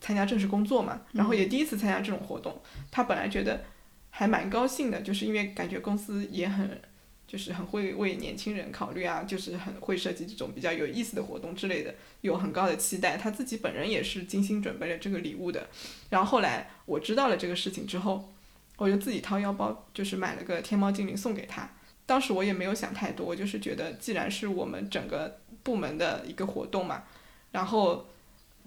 [0.00, 2.62] 参加正式工作嘛，然后也第一次参加这种活动，
[2.92, 3.64] 他本来觉得
[4.14, 6.80] 还蛮高兴的，就是因为感觉公司也很
[7.26, 13.16] 就是很会为年轻人考虑啊，就是很会设计这种比较有意思的活动之类的，有很高的期待。
[13.16, 15.66] 他自己本人也是精心准备了这个礼物的。
[16.10, 18.32] 然后后来我知道了这个事情之后，
[18.76, 21.68] 我就自己掏腰包，就是买了个天猫精灵送给他。
[22.06, 25.40] 当时我也没有想太多，我就是觉得既然是我们整个。
[25.64, 27.04] 部门的一个活动嘛，
[27.52, 28.04] 然后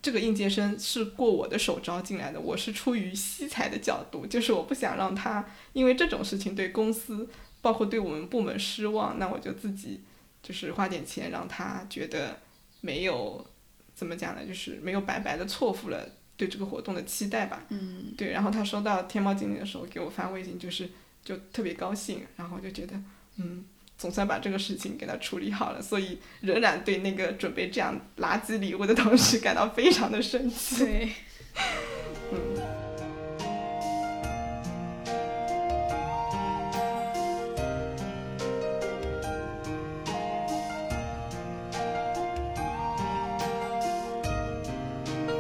[0.06, 5.44] 这个应届生是过我的手招进来的，我是出于惜才的角度，就是我不想让他
[5.74, 7.28] 因为这种事情对公司，
[7.60, 10.02] 包括对我们部门失望，那我就自己
[10.44, 12.40] 就是花点钱让他觉得
[12.82, 13.44] 没有
[13.96, 17.66] 怎么讲呢，就是没有白白的错付了对这个活动的期待吧。
[17.70, 20.88] 嗯，对，然后他收到天猫精灵的时候给我发微信，就是
[21.24, 22.94] 就特别高兴，然后就觉得
[23.38, 23.66] 嗯，
[23.98, 30.86] 总算把这个事情给他处理好了，所以仍然对那个准备这样垃圾礼物的同事感到非常的生气。
[30.86, 31.10] 对，
[32.32, 32.40] 嗯。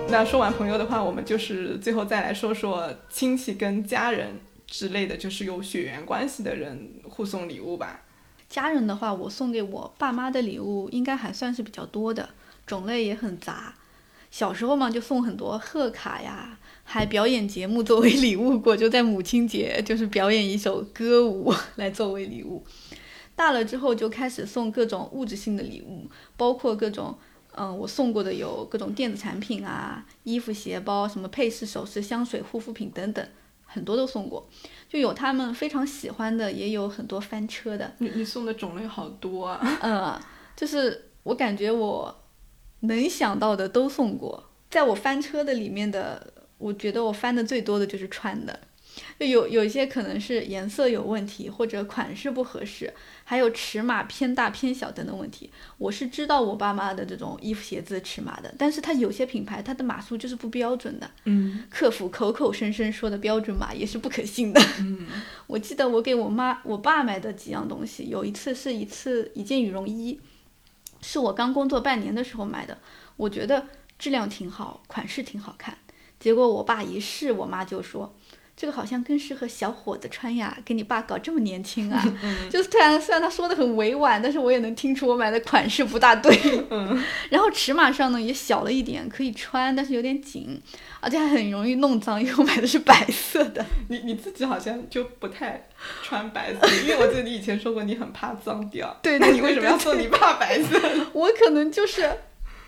[0.08, 8.03] 那说完朋友的话，我们就是最后再来说说亲戚跟家人之类的，就是有血缘关系的人互送礼物吧。
[8.50, 12.30] 家人的话，我送给我爸妈的礼物应该还算是比较多的，
[12.66, 13.74] 种类也很杂。
[14.32, 22.66] 小时候嘛，就送很多贺卡呀，还表演节目作为礼物过，就在母亲节就是表演一首歌舞 来作为礼物。
[23.36, 27.18] 大了之后就开始送各种物质性的礼物，包括各种。
[27.58, 33.26] 嗯，我送过的有各种电子产品啊，衣服、鞋包，什么配饰、首饰、香水、护肤品等等，
[33.76, 34.49] 很多都送过。
[34.88, 37.93] 就有他们非常喜欢的，也有很多翻车的。
[37.97, 39.59] 你你送的种类好多啊。
[39.82, 40.19] 嗯，
[40.55, 42.23] 就是我感觉我
[42.80, 44.41] 能想到的都送过。
[44.69, 48.57] 在我翻车的里面的，我觉得我翻的最多的就是穿的。
[49.20, 52.93] 就有有一些可能是颜色有问题，或者款式不合适，
[53.24, 55.50] 还有尺码偏大偏小等等问题。
[55.78, 61.10] 我是知道我爸妈的这种衣服鞋子尺码的，但是它有些品牌它的码数就是不标准的。
[61.26, 64.62] 嗯，客服口口声声说的标准码也是不可信的。
[64.80, 65.08] 嗯，
[65.48, 70.20] 我记得我给我妈我爸买的几样东西，有一次是一次一件羽绒衣，
[71.02, 72.78] 是我刚工作半年的时候买的，
[73.18, 73.68] 我觉得
[73.98, 75.78] 质量挺好，款式挺好看，
[76.20, 78.16] 结果我爸一试，我妈就说。
[78.58, 82.01] 这个好像更适合小伙子穿呀，给你爸搞这么年轻啊！
[82.49, 86.34] 就是虽然，虽然他说的很委婉，但是我也能听出我买的款式不大对。
[86.70, 90.62] 嗯 然后尺码上呢也小了一点，可以穿，但是有点紧，
[91.01, 93.66] 而且还很容易弄脏，因为我买的是白色的。
[93.89, 95.68] 你你自己好像就不太
[96.01, 98.95] 穿白色，因为我记得你以前说过你很怕脏掉。
[99.03, 100.80] 对，那你为什么要送你爸白色？
[101.12, 102.10] 我可能就是。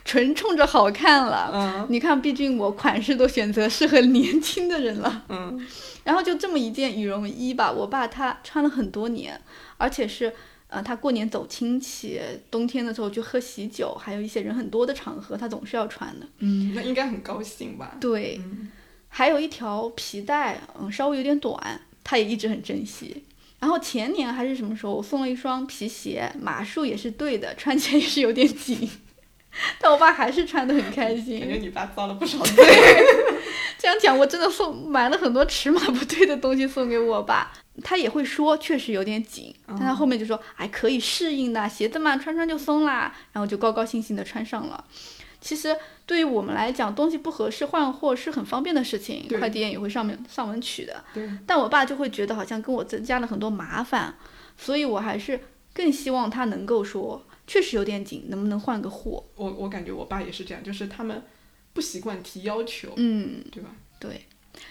[0.08, 5.68] 纯冲着好看了，嗯，你看，毕竟我款式都选择适合年轻的人了，嗯，
[6.06, 9.40] 然后就这么一件羽绒衣吧，我爸他穿了很多年，
[9.76, 10.34] 而且是，
[10.70, 17.98] 呃，他过年走亲戚，冬天的时候去喝喜酒，还有一些人很多的场合，他总是要穿的，嗯，那应该很高兴吧？
[18.00, 18.40] 对，
[19.10, 23.26] 还有一条皮带，嗯，稍微有点短，他也一直很珍惜。
[23.60, 28.90] 然后前年还是什么时候，我送了一双皮鞋，码数也是对的，穿起来也是有点紧。
[29.80, 32.66] 但我爸还是穿的很开心，感觉你爸遭了不少 罪。
[33.80, 37.52] 这样讲，我真的送买了很多尺码不对的东西送给我爸，
[37.84, 44.84] 他也会说确实有点紧，但他后面就说哎可以适应的，鞋子嘛穿穿就松啦，然后就高高兴兴的穿上了。
[45.40, 45.78] 其实
[46.08, 51.04] 对于我们来讲，东西不合适换货是很方便的事情，快递员也会上面上门取的。
[51.46, 54.16] 但我爸就会觉得好像跟我增加了很多麻烦，
[54.58, 55.40] 所以我还是
[55.76, 57.24] 更希望他能够说。
[57.48, 59.24] 确实有点紧，能不能换个货？
[59.36, 61.24] 我我感觉我爸也是这样，就是他们
[61.74, 63.70] 不习惯提要求，嗯，对吧？
[64.00, 64.26] 对。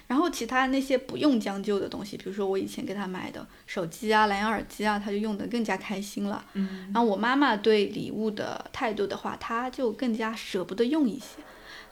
[0.08, 6.44] 然后其他那些不用将就的东西，比如说我以前给他买的手机啊、蓝牙耳机啊，他就用的更加开心了。
[6.54, 6.90] 嗯。
[6.92, 11.38] 然后我妈妈对礼物的态度的话，她就更加舍不得用一些。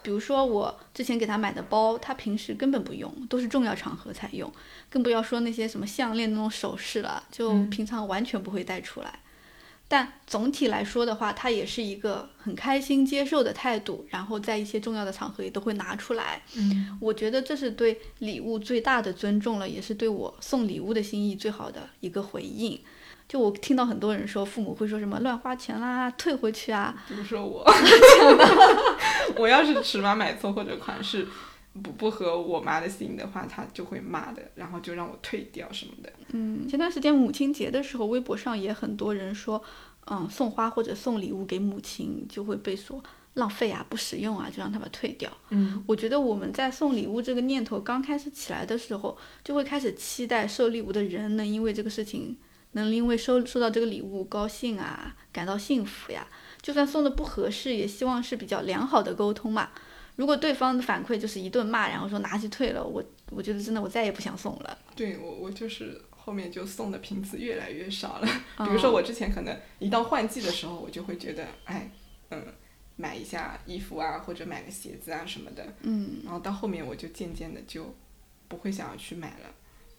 [0.03, 4.53] 比如说我之前给他买的包，他平时根本不用，都是重要场合才用，
[4.91, 9.21] 更不要说那些什么项链那种首饰了，就平常完全不会带出来。
[9.95, 16.43] 但总体来说的话，他也是一个很开心接受的态度，然后在一些重要的场合也都会拿出来。
[16.57, 22.81] 嗯，我觉得这是对礼物最大的尊重了，也是对我送礼物的心意最好的一个回应。
[23.29, 26.93] 就我听到很多人说，父母会说什么乱花钱啦，退回去啊。
[27.07, 27.65] 比如说我，
[29.39, 31.25] 我要是尺码买错或者款式。
[31.83, 36.13] 不不合我妈的心的话，她就会骂的，然后就让我退掉什么的。
[36.29, 39.63] 嗯，前段时间母亲节的时候，微博上也很多人说，
[40.07, 43.03] 嗯，送花或者送礼物给母亲就会被说
[43.35, 45.29] 浪费啊、不实用啊，就让他把退掉。
[45.51, 52.37] 嗯，我觉得我们在送礼物这个念头刚开始起来的时候，就会开始期待收礼物的人能因为这个事情，
[52.73, 56.27] 能因为收收到这个礼物高兴啊，感到幸福呀。
[56.63, 59.71] 就算送的不合适，也希望是比较良好的沟通嘛。
[60.17, 64.79] 如果对方的反馈就是一顿骂，然后说拿去退了，我我觉得真的我再也不想送了。
[64.95, 68.29] 对我我就是后面就送的频次越来越少了。
[68.59, 71.91] 比如说我之前可能一到换季的时候，我就会觉得哎，
[72.31, 72.47] 嗯，
[72.95, 75.67] 买一下衣服啊，或者买个鞋子啊什么的。
[75.81, 76.21] 嗯。
[76.23, 77.93] 然后到后面我就渐渐的就
[78.47, 79.53] 不会想要去买了。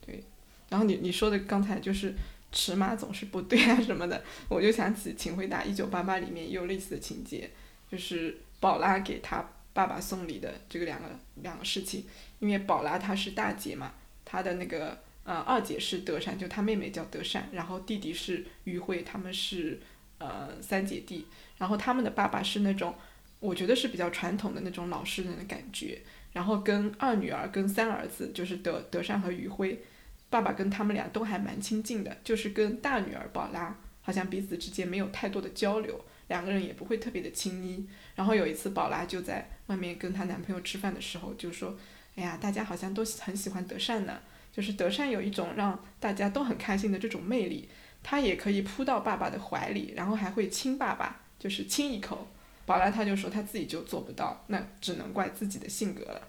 [0.05, 0.23] 对。
[0.69, 2.15] 然后你你说的刚才就是
[2.53, 7.51] 尺码总是不对啊什么的，我就想起《请回答一九八八》里面也有类似的情节，
[7.91, 9.45] 就是宝拉给他。
[9.75, 11.09] 爸爸送礼的这个两个
[11.43, 12.05] 两个事情，
[12.39, 13.91] 因为宝拉她是大姐嘛，
[14.23, 19.81] 她的那个呃二姐是德善，就她妹妹叫德善，然后弟弟是于慧，他们是
[20.19, 22.95] 呃三姐弟，然后他们的爸爸是那种
[23.41, 26.01] 我觉得是比较传统的那种老实人的感觉，
[26.31, 29.83] 然后跟二女儿跟三儿子就是德德善和于辉，
[30.29, 35.99] 爸爸跟他们俩都还蛮亲近的，就是跟大女儿宝拉好像彼此之间没有太多的交流。
[36.27, 41.77] 两个人也不会特别的亲昵，然后有一次宝拉就在外面跟她男朋友吃饭的时候就说
[42.17, 44.19] ：“哎呀，大家好像都很喜欢德善呢，
[44.51, 47.69] 就是德善有一种让大家都很开心的这种魅力，
[48.01, 52.27] 他也可以扑到爸爸的怀里，然后还会亲爸爸，就是亲一口。”
[52.65, 56.27] 宝拉她就说她自己就做不到，那只能怪自己的性格了。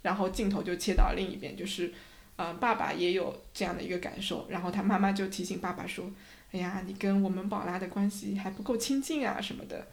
[0.00, 1.92] 然后镜头就切到另一边，就是，
[2.36, 6.10] 呃，爸爸也有这样的一个感受，然后他妈妈就提醒爸爸说。
[6.54, 9.88] 哎呀，你跟我们宝拉的关系还不够亲近啊，什么的，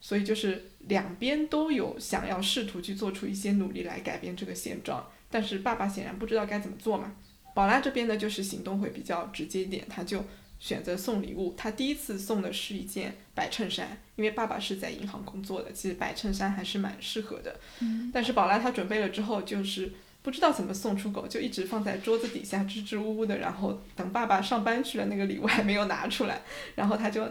[0.00, 7.14] 所以就是两边都有想要试图去做出一些努力来改变这个现状，但是爸爸显然不知道该怎么做嘛。
[7.54, 10.24] 宝拉这边呢，就是行动会比较直接一点，他就
[10.58, 11.54] 选择送礼物。
[11.58, 17.60] 他第一次送的是一件白衬衫，因为爸爸是在银行工作的，其实白衬衫还是蛮适合的。
[17.80, 18.10] 嗯。
[18.14, 19.92] 但是宝拉她准备了之后，就是。
[20.28, 26.42] 不知道怎么送出口，就一直放在桌子底下支支吾吾的，然后等爸爸上班去了，那个礼物还没有拿出来，
[26.74, 27.26] 然后他就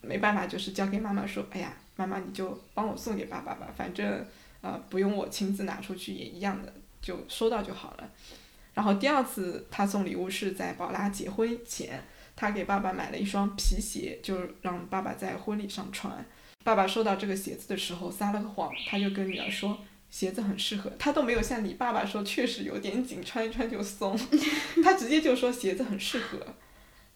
[0.00, 4.24] 没办法，就是交给妈妈说：“哎呀，妈妈你就帮我送给爸爸吧，反正
[4.60, 8.08] 呃不用我亲自拿出去也一样的，就收到就好了。”
[8.74, 12.00] 然后第二次他送礼物是在宝拉结婚前，
[12.36, 16.24] 他给爸爸买了一双皮鞋，就让爸爸在婚礼上穿。
[16.62, 19.76] 爸爸收到这个鞋子的时候撒了个谎，他就跟女儿说。
[20.14, 24.16] 鞋子很适合，他都没有像你爸爸说确实有点紧，穿一穿就松，
[24.84, 26.38] 他直接就说鞋子很适合，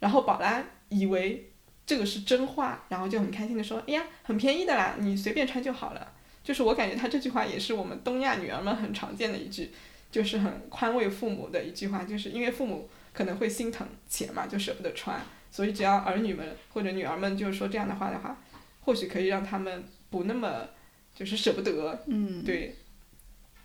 [0.00, 1.52] 然后宝拉以为
[1.86, 6.12] 这个是真话，然后就很开心的说，哎呀，很便宜的啦，你随便穿就好了。
[6.42, 9.70] 就是我感觉他这句话也是我们东亚女儿们很常见的一句，
[10.10, 15.20] 就是很宽慰父母的一句话，就是因为父母可能会心疼钱嘛，就舍不得穿，
[15.52, 18.42] 所以只要儿女们或者女儿们就是说这样的话的话，
[18.80, 20.66] 或许可以让他们不那么
[21.14, 22.74] 就是舍不得，嗯，对。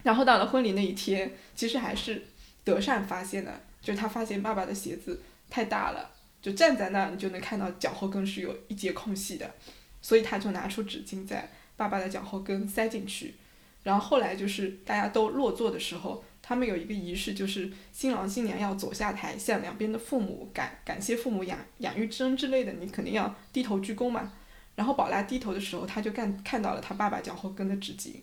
[0.04, 2.24] 然后到了婚礼那一天，其实还是
[2.64, 9.56] 德善发现的，就是他发现爸爸的鞋子太大了，就站在那儿你就能看到脚后跟是有一截空隙的，
[10.01, 13.36] 所以他就拿出纸巾在爸爸的脚后跟塞进去。
[13.84, 24.32] 然后后来就是大家都落座的时候，他们有一个仪式，就是新郎新娘要走下台，向两边的父母感感谢父母养养育之恩之类的，你肯定要低头鞠躬嘛。
[24.76, 28.16] 然后宝拉低头的时候，他就看看到了他爸爸脚后跟的纸巾。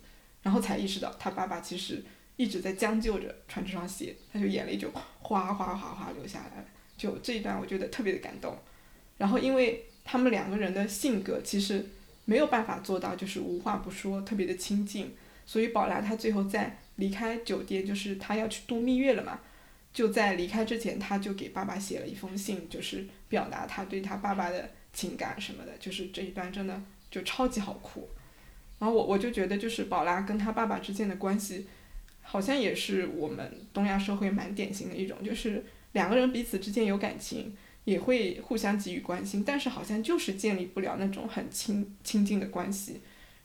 [0.42, 2.02] 然后才意识到，他爸爸其实
[2.36, 6.64] 一直在将就着穿这双鞋，他就眼泪就哗哗哗哗流下来了。
[6.96, 8.56] 就这一段，我觉得特别的感动。
[9.18, 11.86] 然后，因为他们两个人的性格其实
[12.24, 15.14] 没有办法做到就是无话不说，特别的亲近，
[15.44, 19.40] 所以宝拉她最后在离开酒店，就是她要去度蜜月了嘛，
[19.92, 25.72] 就在离开之前，他就给爸爸写了一封信，就是表达他对他爸爸的情感什么的。
[25.78, 26.80] 就是这一段真的
[27.10, 28.08] 就超级好哭。
[28.80, 31.66] 然后我我就觉得，就是宝拉跟他爸爸之间的关系，
[32.22, 37.54] 好像也是我们东亚社会蛮典型的一种，就是两个人彼此之间有感情，
[37.84, 43.00] 也会互相给予关心，但是好像就是建立不了那种很亲亲近的关系。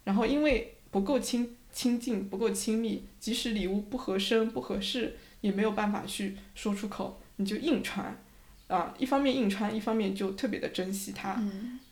[0.06, 8.18] 然后因为不够亲亲近，不够亲密，即使礼物不合身不合适，也没有办法去说出口，你就硬穿。
[8.68, 11.40] 啊，一方面硬穿，一方面就特别的珍惜它，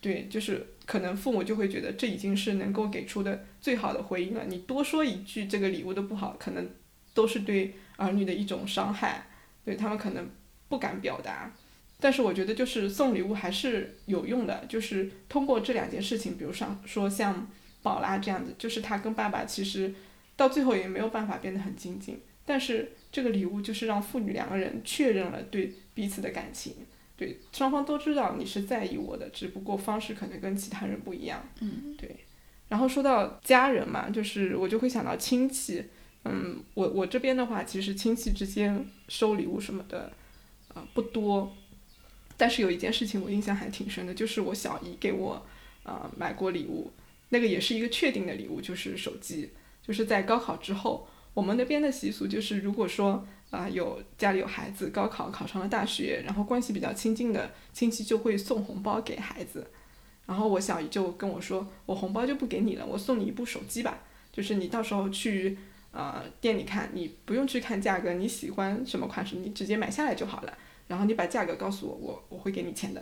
[0.04, 4.44] 对，就是可能父母就会觉得这已经是能够给出的最好的回应了。
[4.46, 6.70] 你多说一句这个礼物的不好，可能
[7.14, 9.28] 都是对儿女的一种伤害，
[9.64, 10.30] 对他们可能
[10.68, 11.54] 不敢表达。
[12.02, 17.50] 但是我觉得就是送礼物还是有用的，就是通过这两件事情，比如上说像
[17.82, 19.96] 宝拉这样子，就是他跟爸爸其实
[20.36, 25.74] 到最后也没有办法变得很亲近，但是这个礼物就是让父女两个人确认了对。
[25.96, 26.74] 彼此的感情，
[27.26, 31.48] 对双方都知道你是在意我的，只不过方式可能跟其他人不一样。
[31.62, 32.18] 嗯，对。
[32.68, 35.86] 然后说到家人嘛，就是我就会想到亲戚。
[36.26, 40.12] 嗯，我我这边的话，其实亲戚之间收礼物什么的，
[40.74, 41.56] 啊不多。
[42.36, 45.46] 但是有一件事情我印象还挺深的，就是我小姨给我
[45.84, 46.92] 啊买过礼物，
[47.30, 49.52] 那个也是一个确定的礼物，就是手机。
[49.86, 53.26] 就是在高考之后，我们那边的习俗就是，如果说。
[53.54, 59.70] 啊，有家里有孩子，高考考上了大学，然后关系比较亲近的亲戚就会送红包给孩子。
[60.26, 64.00] 然后我小姨就跟我说，我红包就不给你了，我送你一部手机吧，
[64.32, 65.56] 就是你到时候去
[65.92, 70.58] 呃店里看，你不用去看价格，你喜欢什么款式，你直接买下来就好了。
[70.88, 73.02] 然后你把价格告诉我，我我会给你钱的。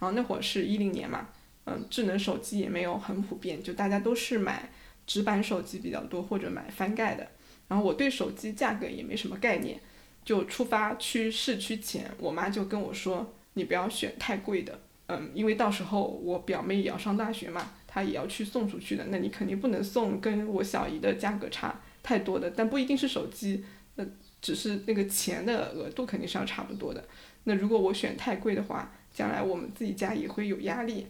[0.00, 1.28] 后那会儿是一零年嘛，
[1.66, 4.68] 嗯，智能手机也没有很普遍，就大家都是买
[5.06, 7.28] 直板手机比较多，或者买翻盖的。
[7.68, 9.80] 然后我对手机价格也没什么概念，
[10.24, 23.64] 就出发去市区前，我妈就跟我说：“你不要选太贵的，嗯，因为到时候我表妹也要上大学嘛，她也要去送出去的，那你肯定不能送跟我小姨的价格差太多的，但不一定是手机，
[23.96, 24.04] 那
[24.40, 27.04] 只是那个钱的额度肯定是要差不多的。
[27.44, 31.06] 那如果我选太贵的话，将来我们自己家也会有压力。”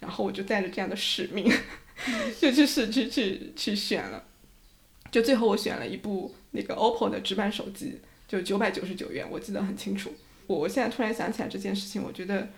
[0.00, 1.50] 然后我就带着这样的使命，
[2.38, 4.22] 就去市区去去选了，
[5.10, 7.98] 就最后我选了一部那个 OPPO 的直板手机，
[8.34, 10.12] 就九百九十九元，我记得很清楚。
[10.46, 12.48] 我我现在突然想起来这件事情，我觉得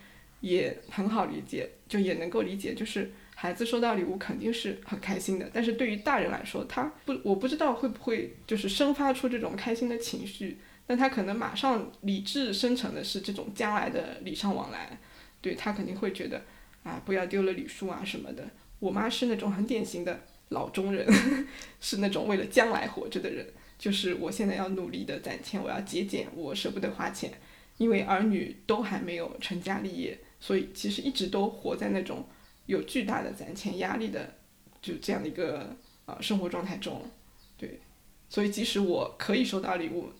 [0.40, 14.98] 也很好理解，就也能够理解，就是孩子收到礼物肯定是很开心的，但是对于大人来说，他不我不知道会不会就是生发出这种开心的情绪，但他可能马上理智生成的是这种将来的礼尚往来，
[15.40, 16.42] 对他肯定会觉得。
[16.82, 18.48] 啊，不要丢了礼数啊什么的。
[18.78, 20.20] 我妈是那种很典型的
[20.50, 21.04] 老中人，
[21.80, 23.44] 是那种为了将来活着的人。
[23.78, 27.32] 就是我现在要努力的攒钱，我要节俭，我舍不得花钱，
[27.78, 32.26] 因为儿女都还没有成家立业，所以其实一直都活在那种
[32.66, 34.34] 有巨大的攒钱压力的
[34.80, 37.02] 就这样的一个呃生活状态中。
[37.56, 37.80] 对，
[38.28, 40.10] 所以即使我可以收到礼物，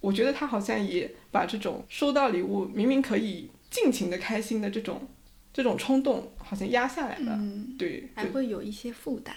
[0.00, 5.08] 我觉得他好像也把这种收到礼物明明可以尽情的开心的这种。
[5.52, 7.40] 这种冲动好像压下来了，
[7.78, 9.34] 对，还会有一些负担。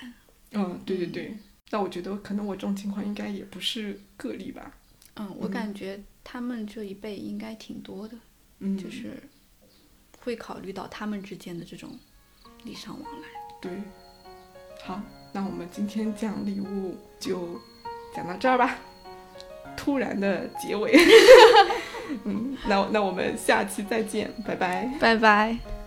[0.51, 1.33] 嗯，对对对。
[1.69, 4.71] 那我觉得可能我这种情况应该也不是个例吧。
[5.15, 8.17] 嗯，我感觉他们这一辈应该挺多的，
[8.59, 9.21] 嗯，就是
[10.19, 11.97] 会考虑到他们之间的这种
[12.63, 13.27] 礼尚往来。
[13.61, 13.71] 对，
[14.83, 15.01] 好，
[15.33, 17.59] 那我们今天讲礼物就
[18.15, 18.77] 讲到这儿吧。
[19.77, 20.93] 突然的结尾，
[22.25, 25.78] 嗯，那那我们下期再见，拜拜，拜拜。